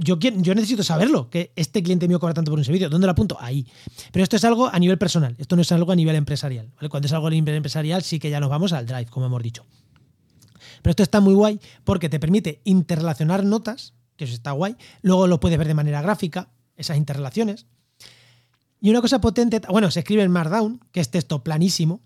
Yo, 0.00 0.16
necesito 0.54 0.82
saberlo, 0.82 1.30
que 1.30 1.52
este 1.56 1.82
cliente 1.82 2.06
mío 2.06 2.20
cobra 2.20 2.34
tanto 2.34 2.50
por 2.50 2.58
un 2.58 2.64
servicio. 2.64 2.90
¿Dónde 2.90 3.06
lo 3.06 3.12
apunto? 3.12 3.36
Ahí. 3.40 3.66
Pero 4.12 4.22
esto 4.22 4.36
es 4.36 4.44
algo 4.44 4.68
a 4.68 4.78
nivel 4.78 4.98
personal, 4.98 5.34
esto 5.38 5.56
no 5.56 5.62
es 5.62 5.72
algo 5.72 5.92
a 5.92 5.96
nivel 5.96 6.14
empresarial. 6.14 6.70
Cuando 6.90 7.06
es 7.06 7.12
algo 7.12 7.26
a 7.26 7.30
nivel 7.30 7.54
empresarial 7.54 8.02
sí 8.02 8.18
que 8.18 8.30
ya 8.30 8.38
nos 8.40 8.50
vamos 8.50 8.72
al 8.72 8.86
drive, 8.86 9.06
como 9.06 9.26
hemos 9.26 9.42
dicho. 9.42 9.64
Pero 10.82 10.90
esto 10.90 11.02
está 11.02 11.20
muy 11.20 11.34
guay 11.34 11.60
porque 11.84 12.08
te 12.08 12.20
permite 12.20 12.60
interrelacionar 12.64 13.44
notas, 13.44 13.94
que 14.16 14.24
eso 14.24 14.34
está 14.34 14.52
guay. 14.52 14.76
Luego 15.02 15.26
lo 15.26 15.40
puedes 15.40 15.58
ver 15.58 15.66
de 15.66 15.74
manera 15.74 16.02
gráfica, 16.02 16.48
esas 16.76 16.96
interrelaciones. 16.96 17.66
Y 18.80 18.90
una 18.90 19.00
cosa 19.00 19.20
potente, 19.20 19.60
bueno, 19.68 19.90
se 19.90 20.00
escribe 20.00 20.22
en 20.22 20.30
Markdown, 20.30 20.80
que 20.92 21.00
es 21.00 21.10
texto 21.10 21.42
planísimo. 21.42 22.02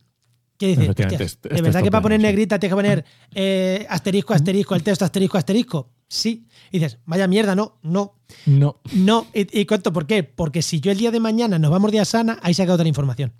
Que 0.56 0.76
dice, 0.76 0.82
¿de 0.82 1.62
verdad 1.62 1.82
que 1.82 1.90
para 1.90 2.02
poner 2.02 2.20
negrita 2.20 2.58
tienes 2.58 2.72
que 2.72 2.76
poner 2.76 3.04
eh, 3.34 3.86
asterisco, 3.88 4.34
asterisco, 4.34 4.74
el 4.74 4.82
texto 4.82 5.06
asterisco, 5.06 5.38
asterisco? 5.38 5.90
Sí. 6.06 6.46
Y 6.70 6.80
dices, 6.80 6.98
vaya 7.06 7.26
mierda, 7.26 7.54
no, 7.54 7.78
no. 7.82 8.18
No. 8.44 8.80
No. 8.92 9.26
¿Y, 9.32 9.64
cuento 9.64 9.90
por 9.90 10.06
qué? 10.06 10.22
Porque 10.22 10.60
si 10.60 10.80
yo 10.80 10.92
el 10.92 10.98
día 10.98 11.10
de 11.10 11.18
mañana 11.18 11.58
nos 11.58 11.70
vamos 11.70 11.92
de 11.92 12.00
Asana, 12.00 12.38
ahí 12.42 12.52
se 12.52 12.62
ha 12.62 12.72
otra 12.72 12.86
información. 12.86 13.32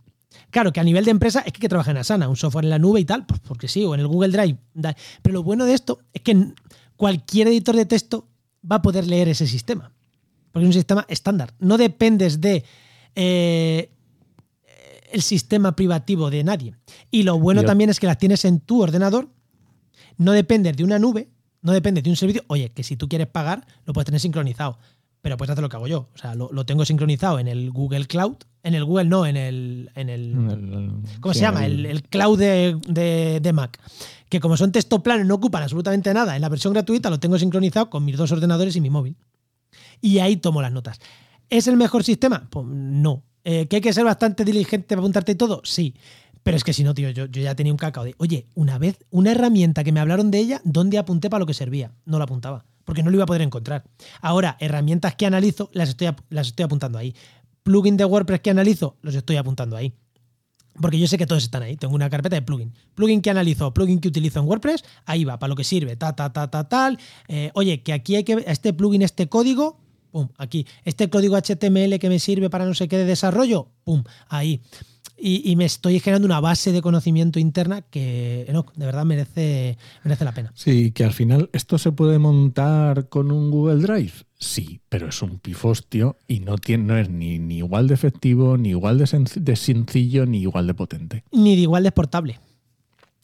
Claro 0.51 0.73
que 0.73 0.81
a 0.81 0.85
nivel 0.85 1.05
de 1.05 1.11
empresa 1.11 1.41
es 1.41 1.53
que 1.53 1.59
hay 1.59 1.61
que 1.61 1.69
trabajar 1.69 1.95
en 1.95 2.01
Asana, 2.01 2.29
un 2.29 2.37
software 2.37 2.65
en 2.65 2.71
la 2.71 2.79
nube 2.79 3.01
y 3.01 3.05
tal, 3.05 3.27
pues 3.27 3.41
porque 3.41 3.69
sí, 3.69 3.85
o 3.85 3.95
en 3.95 4.01
el 4.01 4.07
Google 4.07 4.31
Drive. 4.31 4.59
Pero 5.23 5.35
lo 5.35 5.43
bueno 5.43 5.67
de 5.67 5.75
esto 5.75 6.01
es 6.15 6.23
que 6.23 6.55
cualquier 6.97 7.49
editor 7.49 7.77
de 7.77 7.87
texto 7.87 8.29
va 8.71 8.77
a 8.77 8.83
poder 8.83 9.07
leer 9.07 9.29
ese 9.29 9.47
sistema. 9.47 9.93
Porque 10.53 10.65
es 10.65 10.69
un 10.69 10.75
sistema 10.75 11.05
estándar. 11.09 11.55
No 11.59 11.77
dependes 11.77 12.41
de 12.41 12.65
eh, 13.15 13.91
el 15.13 15.23
sistema 15.23 15.75
privativo 15.77 16.31
de 16.31 16.45
nadie. 16.45 16.75
Y 17.11 17.23
lo 17.23 17.39
bueno 17.39 17.63
también 17.65 17.91
es 17.91 18.01
que 18.01 18.07
las 18.07 18.19
tienes 18.19 18.45
en 18.45 18.61
tu 18.61 18.83
ordenador, 18.83 19.29
no 20.17 20.33
dependes 20.33 20.77
de 20.77 20.85
una 20.85 20.99
nube, 20.99 21.29
no 21.63 21.73
dependes 21.73 22.05
de 22.05 22.11
un 22.11 22.17
servicio. 22.17 22.45
Oye, 22.49 22.71
que 22.73 22.83
si 22.83 22.97
tú 22.97 23.09
quieres 23.09 23.27
pagar, 23.27 23.67
lo 23.85 23.93
puedes 23.93 24.07
tener 24.07 24.21
sincronizado. 24.21 24.79
Pero 25.23 25.37
puedes 25.37 25.51
hacer 25.51 25.63
lo 25.63 25.69
que 25.69 25.77
hago 25.77 25.87
yo. 25.87 26.09
O 26.15 26.19
sea, 26.19 26.35
lo, 26.35 26.65
tengo 26.65 26.85
sincronizado 26.85 27.39
en 27.39 27.49
el 27.49 27.71
Google 27.71 28.07
Cloud. 28.07 28.37
En 28.63 28.75
el 28.75 28.85
Google, 28.85 29.05
no, 29.05 29.27
en 29.27 29.37
el. 29.37 29.91
En 29.95 30.09
el, 30.09 30.93
¿Cómo 31.21 31.35
se 31.35 31.41
llama? 31.41 31.67
El, 31.67 32.03
cloud 32.05 32.39
de, 32.39 33.41
de, 33.43 33.53
Mac. 33.53 33.79
Que 34.31 34.41
como 34.41 34.57
son 34.57 34.73
texto 34.73 35.03
plano 35.03 35.25
no 35.25 35.35
ocupan 35.35 35.63
absolutamente 35.63 36.13
nada, 36.15 36.37
en 36.37 36.43
la 36.43 36.49
versión 36.49 36.73
gratuita 36.73 37.11
lo 37.11 37.21
tengo 37.21 37.39
sincronizado 37.39 37.91
con 37.91 38.05
mis 38.05 38.17
dos 38.17 38.33
ordenadores 38.33 38.77
y 38.77 38.81
mi 38.81 38.89
móvil. 38.89 39.17
Y 40.01 40.21
ahí 40.21 40.37
tomo 40.37 40.63
las 40.63 40.73
notas. 40.73 41.01
¿Es 41.51 41.67
el 41.67 41.77
mejor 41.77 42.05
sistema? 42.05 42.49
Pues 42.49 42.65
no. 42.67 43.25
Eh, 43.43 43.67
¿Que 43.67 43.77
hay 43.77 43.83
que 43.83 43.93
ser 43.93 44.05
bastante 44.05 44.45
diligente 44.45 44.87
para 44.89 45.01
apuntarte 45.01 45.35
todo? 45.35 45.61
Sí. 45.65 45.95
Pero 46.43 46.57
es 46.57 46.65
que 46.65 46.73
si 46.73 46.85
no, 46.85 46.95
tío, 46.95 47.11
yo, 47.11 47.27
ya 47.27 47.55
tenía 47.55 47.73
un 47.73 47.77
cacao 47.77 48.05
de, 48.05 48.15
oye, 48.19 48.47
una 48.55 48.79
vez, 48.79 48.99
una 49.11 49.33
herramienta 49.33 49.85
que 49.85 49.93
me 49.93 50.01
hablaron 50.01 50.31
de 50.31 50.39
ella, 50.39 50.61
¿dónde 50.65 50.97
apunté 50.97 51.29
para 51.29 51.41
lo 51.41 51.47
que 51.47 51.53
servía? 51.53 51.93
No 52.07 52.19
la 52.19 52.25
apuntaba, 52.25 52.65
porque 52.85 53.03
no 53.03 53.11
lo 53.11 53.17
iba 53.17 53.25
a 53.25 53.27
poder 53.27 53.43
encontrar. 53.43 53.85
Ahora, 54.23 54.57
herramientas 54.61 55.17
que 55.17 55.27
analizo, 55.27 55.71
las 55.75 55.91
estoy, 55.91 56.09
las 56.31 56.47
estoy 56.47 56.65
apuntando 56.65 56.99
ahí. 56.99 57.15
Plugin 57.63 57.97
de 57.97 58.07
WordPress 58.07 58.41
que 58.41 58.51
analizo, 58.51 58.97
los 59.03 59.15
estoy 59.15 59.37
apuntando 59.37 59.77
ahí. 59.77 59.93
Porque 60.81 60.99
yo 60.99 61.07
sé 61.07 61.19
que 61.19 61.27
todos 61.27 61.43
están 61.43 61.63
ahí. 61.63 61.77
Tengo 61.77 61.95
una 61.95 62.09
carpeta 62.09 62.37
de 62.37 62.43
plugin. 62.43 62.73
Plugin 62.95 63.21
que 63.21 63.29
analizo, 63.29 63.75
plugin 63.75 64.01
que 64.01 64.09
utilizo 64.09 64.41
en 64.41 64.47
WordPress, 64.47 64.85
ahí 65.05 65.25
va, 65.25 65.39
para 65.39 65.49
lo 65.49 65.57
que 65.57 65.65
sirve, 65.65 65.97
ta, 65.97 66.15
ta, 66.15 66.33
ta, 66.33 66.51
ta, 66.51 66.69
tal. 66.69 66.99
Eh, 67.29 67.51
oye, 67.55 67.83
que 67.83 67.93
aquí 67.93 68.17
hay 68.17 68.25
que, 68.25 68.45
este 68.47 68.73
plugin, 68.73 69.03
este 69.03 69.29
código, 69.29 69.79
pum, 70.11 70.29
aquí. 70.39 70.67
Este 70.85 71.09
código 71.09 71.37
HTML 71.37 71.99
que 71.99 72.09
me 72.09 72.19
sirve 72.19 72.51
para 72.51 72.65
no 72.65 72.75
sé 72.75 72.89
qué 72.89 72.99
de 72.99 73.05
desarrollo, 73.05 73.69
pum, 73.85 74.05
ahí. 74.29 74.61
Y, 75.23 75.51
y 75.51 75.57
me 75.57 75.67
estoy 75.67 76.01
generando 76.01 76.25
una 76.25 76.41
base 76.41 76.73
de 76.73 76.81
conocimiento 76.81 77.39
interna 77.39 77.83
que, 77.83 78.49
no, 78.53 78.65
de 78.75 78.87
verdad 78.87 79.05
merece, 79.05 79.77
merece 80.03 80.25
la 80.25 80.33
pena. 80.33 80.51
Sí, 80.55 80.93
que 80.93 81.05
al 81.05 81.13
final 81.13 81.51
esto 81.53 81.77
se 81.77 81.93
puede 81.93 82.19
montar 82.19 83.11
con 83.11 83.31
un 83.31 83.51
Google 83.51 83.83
Drive. 83.83 84.13
Sí, 84.39 84.81
pero 84.89 85.09
es 85.09 85.21
un 85.21 85.39
pifostio 85.39 86.17
y 86.27 86.41
no, 86.41 86.57
tiene, 86.57 86.85
no 86.85 86.97
es 86.97 87.11
ni, 87.11 87.39
ni 87.39 87.59
igual 87.59 87.89
de 87.89 87.95
efectivo, 87.95 88.57
ni 88.57 88.71
igual 88.71 88.97
de 88.97 89.07
sencillo, 89.07 90.25
ni 90.25 90.41
igual 90.41 90.67
de 90.67 90.73
potente. 90.73 91.25
Ni 91.33 91.55
de 91.55 91.63
igual 91.63 91.83
de 91.83 91.91
exportable. 91.91 92.41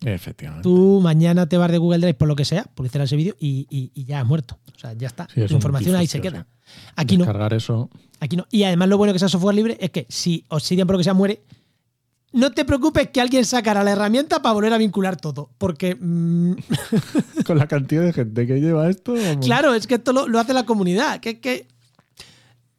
Efectivamente. 0.05 0.63
Tú 0.63 1.01
mañana 1.03 1.49
te 1.49 1.57
vas 1.57 1.71
de 1.71 1.79
Google 1.79 1.99
Drive 1.99 2.15
por 2.15 2.29
lo 2.29 2.37
que 2.37 2.45
sea, 2.45 2.65
por 2.75 2.87
hacer 2.87 3.01
ese 3.01 3.17
vídeo, 3.17 3.35
y, 3.41 3.67
y- 3.71 3.91
y 3.95 4.05
ya 4.05 4.21
has 4.21 4.27
muerto. 4.27 4.59
O 4.75 4.79
sea, 4.79 4.93
ya 4.93 5.07
está. 5.07 5.27
Sí, 5.33 5.41
es 5.41 5.49
tu 5.49 5.55
un 5.55 5.59
información 5.59 5.97
ahí 5.97 6.07
se 6.07 6.21
queda. 6.21 6.47
Aquí 6.97 7.17
no. 7.17 7.25
Descargar 7.25 7.55
eso. 7.55 7.89
Aquí 8.21 8.37
no. 8.37 8.47
Y 8.51 8.65
además 8.65 8.89
lo 8.89 8.99
bueno 8.99 9.13
que 9.13 9.19
sea 9.19 9.29
software 9.29 9.55
libre 9.55 9.77
es 9.81 9.91
que 9.91 10.07
si 10.09 10.45
Obsidian 10.49 10.87
por 10.87 10.95
lo 10.95 10.99
que 10.99 11.05
sea 11.05 11.15
muere, 11.15 11.43
no 12.33 12.51
te 12.53 12.65
preocupes 12.67 13.09
que 13.09 13.21
alguien 13.23 13.45
sacará 13.47 13.83
la 13.85 13.93
herramienta 13.93 14.43
para 14.43 14.53
volver 14.53 14.73
a 14.75 14.79
vincular 14.79 15.17
todo. 15.17 15.51
Porque, 15.59 15.95
mm, 15.99 16.53
Con 17.47 17.57
la 17.59 17.67
cantidad 17.67 18.03
de 18.03 18.13
gente 18.13 18.47
que 18.47 18.61
lleva 18.61 18.91
esto. 18.91 19.15
vamos. 19.15 19.47
claro, 19.47 19.73
es 19.75 19.87
que 19.87 19.95
esto 19.95 20.13
lo, 20.13 20.29
lo 20.29 20.39
hace 20.39 20.53
la 20.53 20.67
comunidad. 20.67 21.21
Que 21.21 21.31
es 21.31 21.39
que 21.39 21.67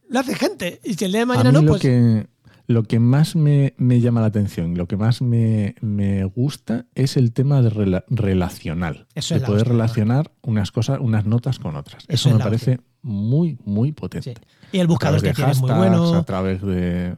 lo 0.10 0.20
hace 0.20 0.36
gente. 0.36 0.80
Y 0.84 0.94
si 0.94 1.06
el 1.06 1.12
día 1.12 1.20
de 1.22 1.24
A 1.24 1.26
mañana 1.28 1.50
mí 1.50 1.54
no, 1.56 1.62
lo, 1.64 1.70
pues. 1.72 1.82
que, 1.82 2.28
lo 2.68 2.84
que 2.84 3.00
más 3.00 3.36
me, 3.36 3.74
me 3.78 4.02
llama 4.02 4.20
la 4.22 4.28
atención, 4.28 4.76
lo 4.78 4.88
que 4.88 4.98
más 4.98 5.22
me, 5.22 5.76
me 5.82 6.26
gusta 6.26 6.86
es 6.96 7.16
el 7.18 7.32
tema 7.32 7.62
de 7.62 7.72
rela- 7.72 8.04
relacional. 8.10 9.08
Eso 9.16 9.34
de 9.36 9.40
es 9.40 9.46
poder 9.46 9.62
hostia, 9.62 9.72
relacionar 9.74 10.32
unas 10.42 10.72
cosas, 10.72 11.00
unas 11.02 11.26
notas 11.26 11.60
con 11.60 11.76
otras. 11.78 12.04
Eso 12.04 12.14
Eso, 12.14 12.30
es 12.30 12.36
me 12.36 12.44
parece 12.44 12.80
muy, 13.02 13.58
muy 13.64 13.90
sí. 13.90 13.94
potente. 13.94 14.34
Y 14.72 14.80
el 14.80 14.88
buscador 14.88 15.22
que 15.22 15.34
tienes 15.34 15.60
muy 15.62 15.72
bueno. 15.72 16.14
A 16.16 16.24
través 16.24 16.62
de. 16.62 17.16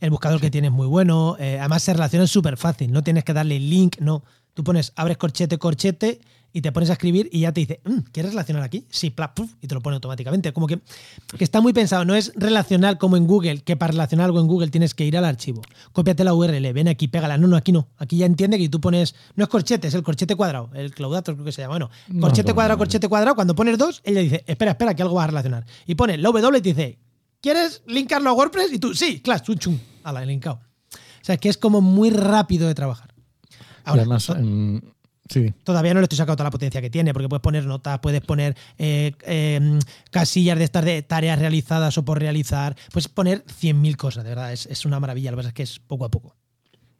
El 0.00 0.10
buscador 0.10 0.40
que 0.40 0.50
tienes 0.50 0.70
muy 0.72 0.86
bueno. 0.86 1.36
eh, 1.38 1.58
además 1.58 1.82
se 1.82 1.92
relaciona 1.92 2.26
súper 2.26 2.56
fácil. 2.56 2.90
No 2.90 3.02
tienes 3.02 3.22
que 3.24 3.34
darle 3.34 3.58
link, 3.60 3.98
no. 4.00 4.24
Tú 4.54 4.64
pones, 4.64 4.92
abres 4.96 5.18
corchete, 5.18 5.58
corchete 5.58 6.20
y 6.52 6.60
te 6.62 6.72
pones 6.72 6.90
a 6.90 6.94
escribir 6.94 7.28
y 7.32 7.40
ya 7.40 7.52
te 7.52 7.60
dice, 7.60 7.80
"Mm, 7.84 7.98
¿quieres 8.12 8.32
relacionar 8.32 8.62
aquí? 8.62 8.84
Sí, 8.90 9.10
pla, 9.10 9.34
puf, 9.34 9.52
y 9.62 9.66
te 9.66 9.74
lo 9.74 9.80
pone 9.80 9.94
automáticamente. 9.96 10.52
Como 10.52 10.66
que, 10.66 10.80
que 11.38 11.44
está 11.44 11.60
muy 11.60 11.72
pensado. 11.72 12.04
No 12.04 12.14
es 12.14 12.32
relacional 12.34 12.98
como 12.98 13.16
en 13.16 13.26
Google, 13.26 13.60
que 13.62 13.76
para 13.76 13.92
relacionar 13.92 14.26
algo 14.26 14.40
en 14.40 14.46
Google 14.48 14.68
tienes 14.68 14.94
que 14.94 15.04
ir 15.04 15.16
al 15.16 15.24
archivo. 15.24 15.62
Cópiate 15.92 16.24
la 16.24 16.34
URL, 16.34 16.72
ven 16.72 16.88
aquí, 16.88 17.08
pégala. 17.08 17.38
No, 17.38 17.46
no, 17.46 17.56
aquí 17.56 17.72
no. 17.72 17.88
Aquí 17.98 18.16
ya 18.18 18.26
entiende 18.26 18.58
que 18.58 18.68
tú 18.68 18.80
pones, 18.80 19.14
no 19.36 19.44
es 19.44 19.50
corchete, 19.50 19.88
es 19.88 19.94
el 19.94 20.02
corchete 20.02 20.34
cuadrado. 20.36 20.70
El 20.74 20.92
Cloudator 20.94 21.34
creo 21.34 21.44
que 21.44 21.52
se 21.52 21.62
llama. 21.62 21.74
Bueno, 21.74 21.90
No, 22.08 22.20
corchete 22.22 22.48
no, 22.50 22.54
cuadrado, 22.54 22.76
no. 22.76 22.78
corchete 22.78 23.08
cuadrado. 23.08 23.34
Cuando 23.34 23.54
pones 23.54 23.78
dos, 23.78 24.00
ella 24.04 24.20
dice, 24.20 24.44
espera, 24.46 24.72
espera, 24.72 24.94
que 24.94 25.02
algo 25.02 25.14
vas 25.14 25.24
a 25.24 25.28
relacionar. 25.28 25.64
Y 25.86 25.94
pone 25.94 26.16
la 26.18 26.28
W 26.30 26.58
y 26.58 26.62
te 26.62 26.68
dice, 26.70 26.98
¿quieres 27.40 27.82
linkarlo 27.86 28.30
a 28.30 28.32
WordPress? 28.32 28.72
Y 28.72 28.78
tú, 28.78 28.94
sí, 28.94 29.20
claro, 29.20 29.42
chum, 29.44 29.56
chum. 29.56 29.78
Ala, 30.02 30.24
linkado. 30.24 30.60
O 30.92 31.24
sea, 31.24 31.36
que 31.36 31.48
es 31.48 31.58
como 31.58 31.80
muy 31.80 32.10
rápido 32.10 32.66
de 32.66 32.74
trabajar. 32.74 33.14
y 33.14 33.54
Ahora, 33.84 34.02
además, 34.02 34.30
sí, 35.30 35.54
todavía 35.64 35.94
no 35.94 36.00
le 36.00 36.04
estoy 36.04 36.18
sacando 36.18 36.36
toda 36.36 36.48
la 36.48 36.50
potencia 36.50 36.82
que 36.82 36.90
tiene, 36.90 37.14
porque 37.14 37.28
puedes 37.30 37.40
poner 37.40 37.64
notas, 37.64 37.98
puedes 38.00 38.20
poner 38.20 38.54
eh, 38.76 39.12
eh, 39.26 39.78
casillas 40.10 40.58
de 40.58 40.64
estas 40.64 40.84
de 40.84 41.00
tareas 41.02 41.38
realizadas 41.38 41.96
o 41.96 42.04
por 42.04 42.18
realizar, 42.18 42.76
puedes 42.92 43.08
poner 43.08 43.42
100.000 43.46 43.96
cosas, 43.96 44.24
de 44.24 44.30
verdad, 44.30 44.52
es, 44.52 44.66
es 44.66 44.84
una 44.84 45.00
maravilla. 45.00 45.30
Lo 45.30 45.36
que 45.36 45.40
pasa 45.40 45.48
es 45.48 45.54
que 45.54 45.62
es 45.62 45.78
poco 45.78 46.04
a 46.04 46.10
poco. 46.10 46.36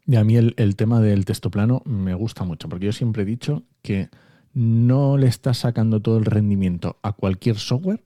Y 0.07 0.16
a 0.16 0.25
mí 0.25 0.37
el, 0.37 0.55
el 0.57 0.77
tema 0.77 1.01
del 1.01 1.25
texto 1.27 1.51
plano 1.51 1.83
me 1.85 2.14
gusta 2.14 2.45
mucho, 2.45 2.69
porque 2.69 2.87
yo 2.87 2.93
siempre 2.93 3.23
he 3.23 3.27
dicho 3.27 3.64
que 3.83 4.09
no 4.55 5.16
le 5.19 5.27
estás 5.29 5.59
sacando 5.59 6.01
todo 6.01 6.16
el 6.19 6.25
rendimiento 6.25 6.99
a 7.03 7.12
cualquier 7.12 7.59
software 7.59 8.03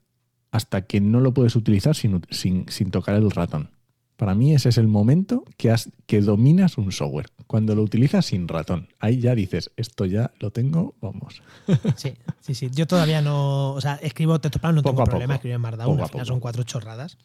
hasta 0.51 0.83
que 0.83 1.01
no 1.01 1.21
lo 1.21 1.33
puedes 1.33 1.57
utilizar 1.57 1.95
sin, 1.97 2.23
sin- 2.31 2.67
sin 2.69 2.91
tocar 2.91 3.15
el 3.17 3.31
ratón. 3.31 3.71
Para 4.17 4.35
mí 4.35 4.55
ese 4.55 4.69
es 4.69 4.79
el 4.79 4.87
momento 4.87 5.45
que, 5.57 5.71
has, 5.71 5.91
que 6.07 6.21
dominas 6.21 6.79
un 6.79 6.93
software, 6.93 7.27
cuando 7.47 7.75
lo 7.75 7.83
utilizas 7.83 8.27
sin 8.27 8.47
ratón. 8.47 8.89
Ahí 9.01 9.19
ya 9.19 9.35
dices, 9.35 9.71
esto 9.77 10.05
ya 10.05 10.31
lo 10.39 10.51
tengo, 10.51 10.95
vamos. 11.01 11.43
Sí, 11.97 12.15
sí, 12.41 12.55
sí. 12.55 12.71
Yo 12.73 12.87
todavía 12.87 13.23
no. 13.23 13.73
O 13.73 13.81
sea, 13.81 13.95
escribo 13.97 14.41
texto 14.41 14.59
plano, 14.61 14.77
no 14.77 14.83
Poco 14.83 14.97
tengo 14.97 15.05
problema, 15.07 15.35
poco. 15.35 15.37
escribo 15.37 15.55
en 15.57 15.61
Markdown, 15.61 16.01
al 16.01 16.09
final 16.09 16.27
son 16.27 16.41
cuatro 16.41 16.63
chorradas. 16.63 17.19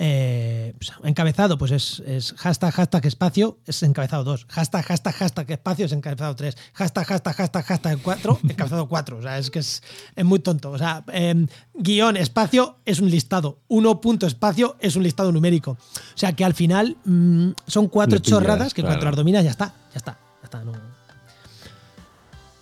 Eh, 0.00 0.74
pues, 0.78 0.92
encabezado, 1.02 1.58
pues 1.58 1.72
es, 1.72 2.00
es 2.06 2.32
hashtag, 2.34 2.72
hashtag, 2.72 3.04
espacio, 3.06 3.58
es 3.66 3.82
encabezado 3.82 4.22
2. 4.22 4.46
Hashtag, 4.48 4.84
hashtag, 4.84 5.14
hashtag, 5.14 5.50
espacio, 5.50 5.86
es 5.86 5.92
encabezado 5.92 6.36
3. 6.36 6.56
Hashtag, 6.74 7.06
hashtag, 7.06 7.34
hashtag, 7.34 7.64
hashtag 7.64 7.98
4, 8.02 8.38
encabezado 8.48 8.88
4. 8.88 9.18
O 9.18 9.22
sea, 9.22 9.38
es 9.38 9.50
que 9.50 9.58
es, 9.58 9.82
es 10.14 10.24
muy 10.24 10.38
tonto. 10.38 10.70
O 10.70 10.78
sea, 10.78 11.02
em, 11.08 11.48
guion, 11.74 12.16
espacio 12.16 12.76
es 12.84 13.00
un 13.00 13.10
listado. 13.10 13.58
1 13.68 14.00
punto 14.00 14.26
espacio 14.26 14.76
es 14.80 14.94
un 14.94 15.02
listado 15.02 15.32
numérico. 15.32 15.72
O 15.72 15.78
sea, 16.18 16.32
que 16.32 16.44
al 16.44 16.54
final 16.54 16.96
mm, 17.04 17.50
son 17.66 17.88
cuatro 17.88 18.18
pillas, 18.18 18.30
chorradas 18.30 18.74
que 18.74 18.82
cuando 18.82 19.00
claro. 19.00 19.10
las 19.10 19.16
dominas 19.16 19.44
ya 19.44 19.50
está. 19.50 19.74
Ya 19.92 19.96
está. 19.96 20.12
Ya 20.42 20.44
está. 20.44 20.64
no. 20.64 20.72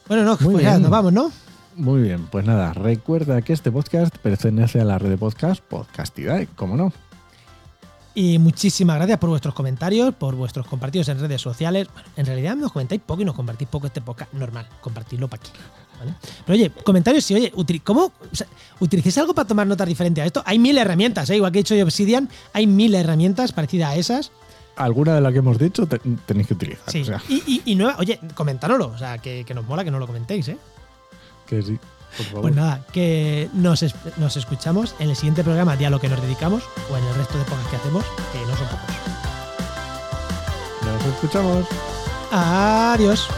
Bueno, 0.08 0.24
no, 0.24 0.38
Muy 0.40 0.54
pues 0.54 0.64
ya 0.64 0.78
nos 0.78 0.90
vamos, 0.90 1.12
¿no? 1.12 1.32
Muy 1.74 2.00
bien, 2.00 2.26
pues 2.28 2.46
nada, 2.46 2.72
recuerda 2.72 3.42
que 3.42 3.52
este 3.52 3.70
podcast 3.70 4.16
pertenece 4.16 4.80
a 4.80 4.84
la 4.84 4.98
red 4.98 5.10
de 5.10 5.18
podcast 5.18 5.62
Podcastidae, 5.62 6.46
¿cómo 6.56 6.74
no? 6.74 6.92
Y 8.18 8.38
muchísimas 8.38 8.96
gracias 8.96 9.18
por 9.18 9.28
vuestros 9.28 9.54
comentarios, 9.54 10.14
por 10.14 10.34
vuestros 10.34 10.66
compartidos 10.66 11.06
en 11.10 11.20
redes 11.20 11.40
sociales. 11.42 11.86
Bueno, 11.92 12.08
en 12.16 12.24
realidad 12.24 12.56
nos 12.56 12.72
comentáis 12.72 13.02
poco 13.04 13.20
y 13.20 13.24
nos 13.26 13.34
compartís 13.34 13.68
poco 13.68 13.86
este 13.88 14.00
podcast. 14.00 14.32
Normal, 14.32 14.66
compartirlo 14.80 15.28
para 15.28 15.42
aquí. 15.42 15.52
¿vale? 15.98 16.14
Pero 16.46 16.54
oye, 16.56 16.70
comentarios 16.82 17.22
sí, 17.24 17.34
oye, 17.34 17.52
¿cómo? 17.84 18.06
O 18.06 18.34
sea, 18.34 18.46
¿Utilicéis 18.80 19.18
algo 19.18 19.34
para 19.34 19.46
tomar 19.46 19.66
notas 19.66 19.86
diferente 19.86 20.22
a 20.22 20.24
esto? 20.24 20.42
Hay 20.46 20.58
mil 20.58 20.78
herramientas, 20.78 21.28
¿eh? 21.28 21.36
igual 21.36 21.52
que 21.52 21.58
he 21.58 21.62
dicho 21.62 21.74
yo 21.74 21.84
Obsidian, 21.84 22.28
hay 22.54 22.66
mil 22.66 22.94
herramientas 22.94 23.52
parecidas 23.52 23.90
a 23.90 23.96
esas. 23.96 24.32
Alguna 24.76 25.14
de 25.14 25.20
las 25.20 25.32
que 25.32 25.38
hemos 25.40 25.58
dicho 25.58 25.86
te- 25.86 26.00
tenéis 26.24 26.46
que 26.48 26.54
utilizar. 26.54 26.90
Sí. 26.90 27.02
O 27.02 27.04
sea, 27.04 27.22
Y, 27.28 27.42
y, 27.46 27.62
y 27.66 27.74
nueva, 27.74 27.96
oye, 27.98 28.18
comentárnoslo, 28.34 28.88
o 28.88 28.98
sea, 28.98 29.18
que, 29.18 29.44
que 29.44 29.52
nos 29.52 29.66
mola 29.66 29.84
que 29.84 29.90
no 29.90 29.98
lo 29.98 30.06
comentéis, 30.06 30.48
¿eh? 30.48 30.58
que 31.46 31.62
sí, 31.62 31.78
por 32.16 32.26
favor. 32.26 32.42
Pues 32.42 32.54
nada, 32.54 32.80
que 32.92 33.48
nos, 33.52 33.82
es- 33.82 33.94
nos 34.16 34.36
escuchamos 34.36 34.94
en 34.98 35.10
el 35.10 35.16
siguiente 35.16 35.42
programa 35.44 35.76
de 35.76 35.86
a 35.86 35.90
lo 35.90 36.00
que 36.00 36.08
nos 36.08 36.20
dedicamos 36.22 36.62
o 36.90 36.96
en 36.96 37.04
el 37.04 37.14
resto 37.14 37.38
de 37.38 37.44
podcasts 37.44 37.70
que 37.70 37.76
hacemos, 37.76 38.04
que 38.32 38.40
no 38.40 38.56
son 38.56 38.66
pocos. 38.68 38.96
Nos 40.84 41.04
escuchamos. 41.14 41.66
Adiós. 42.32 43.28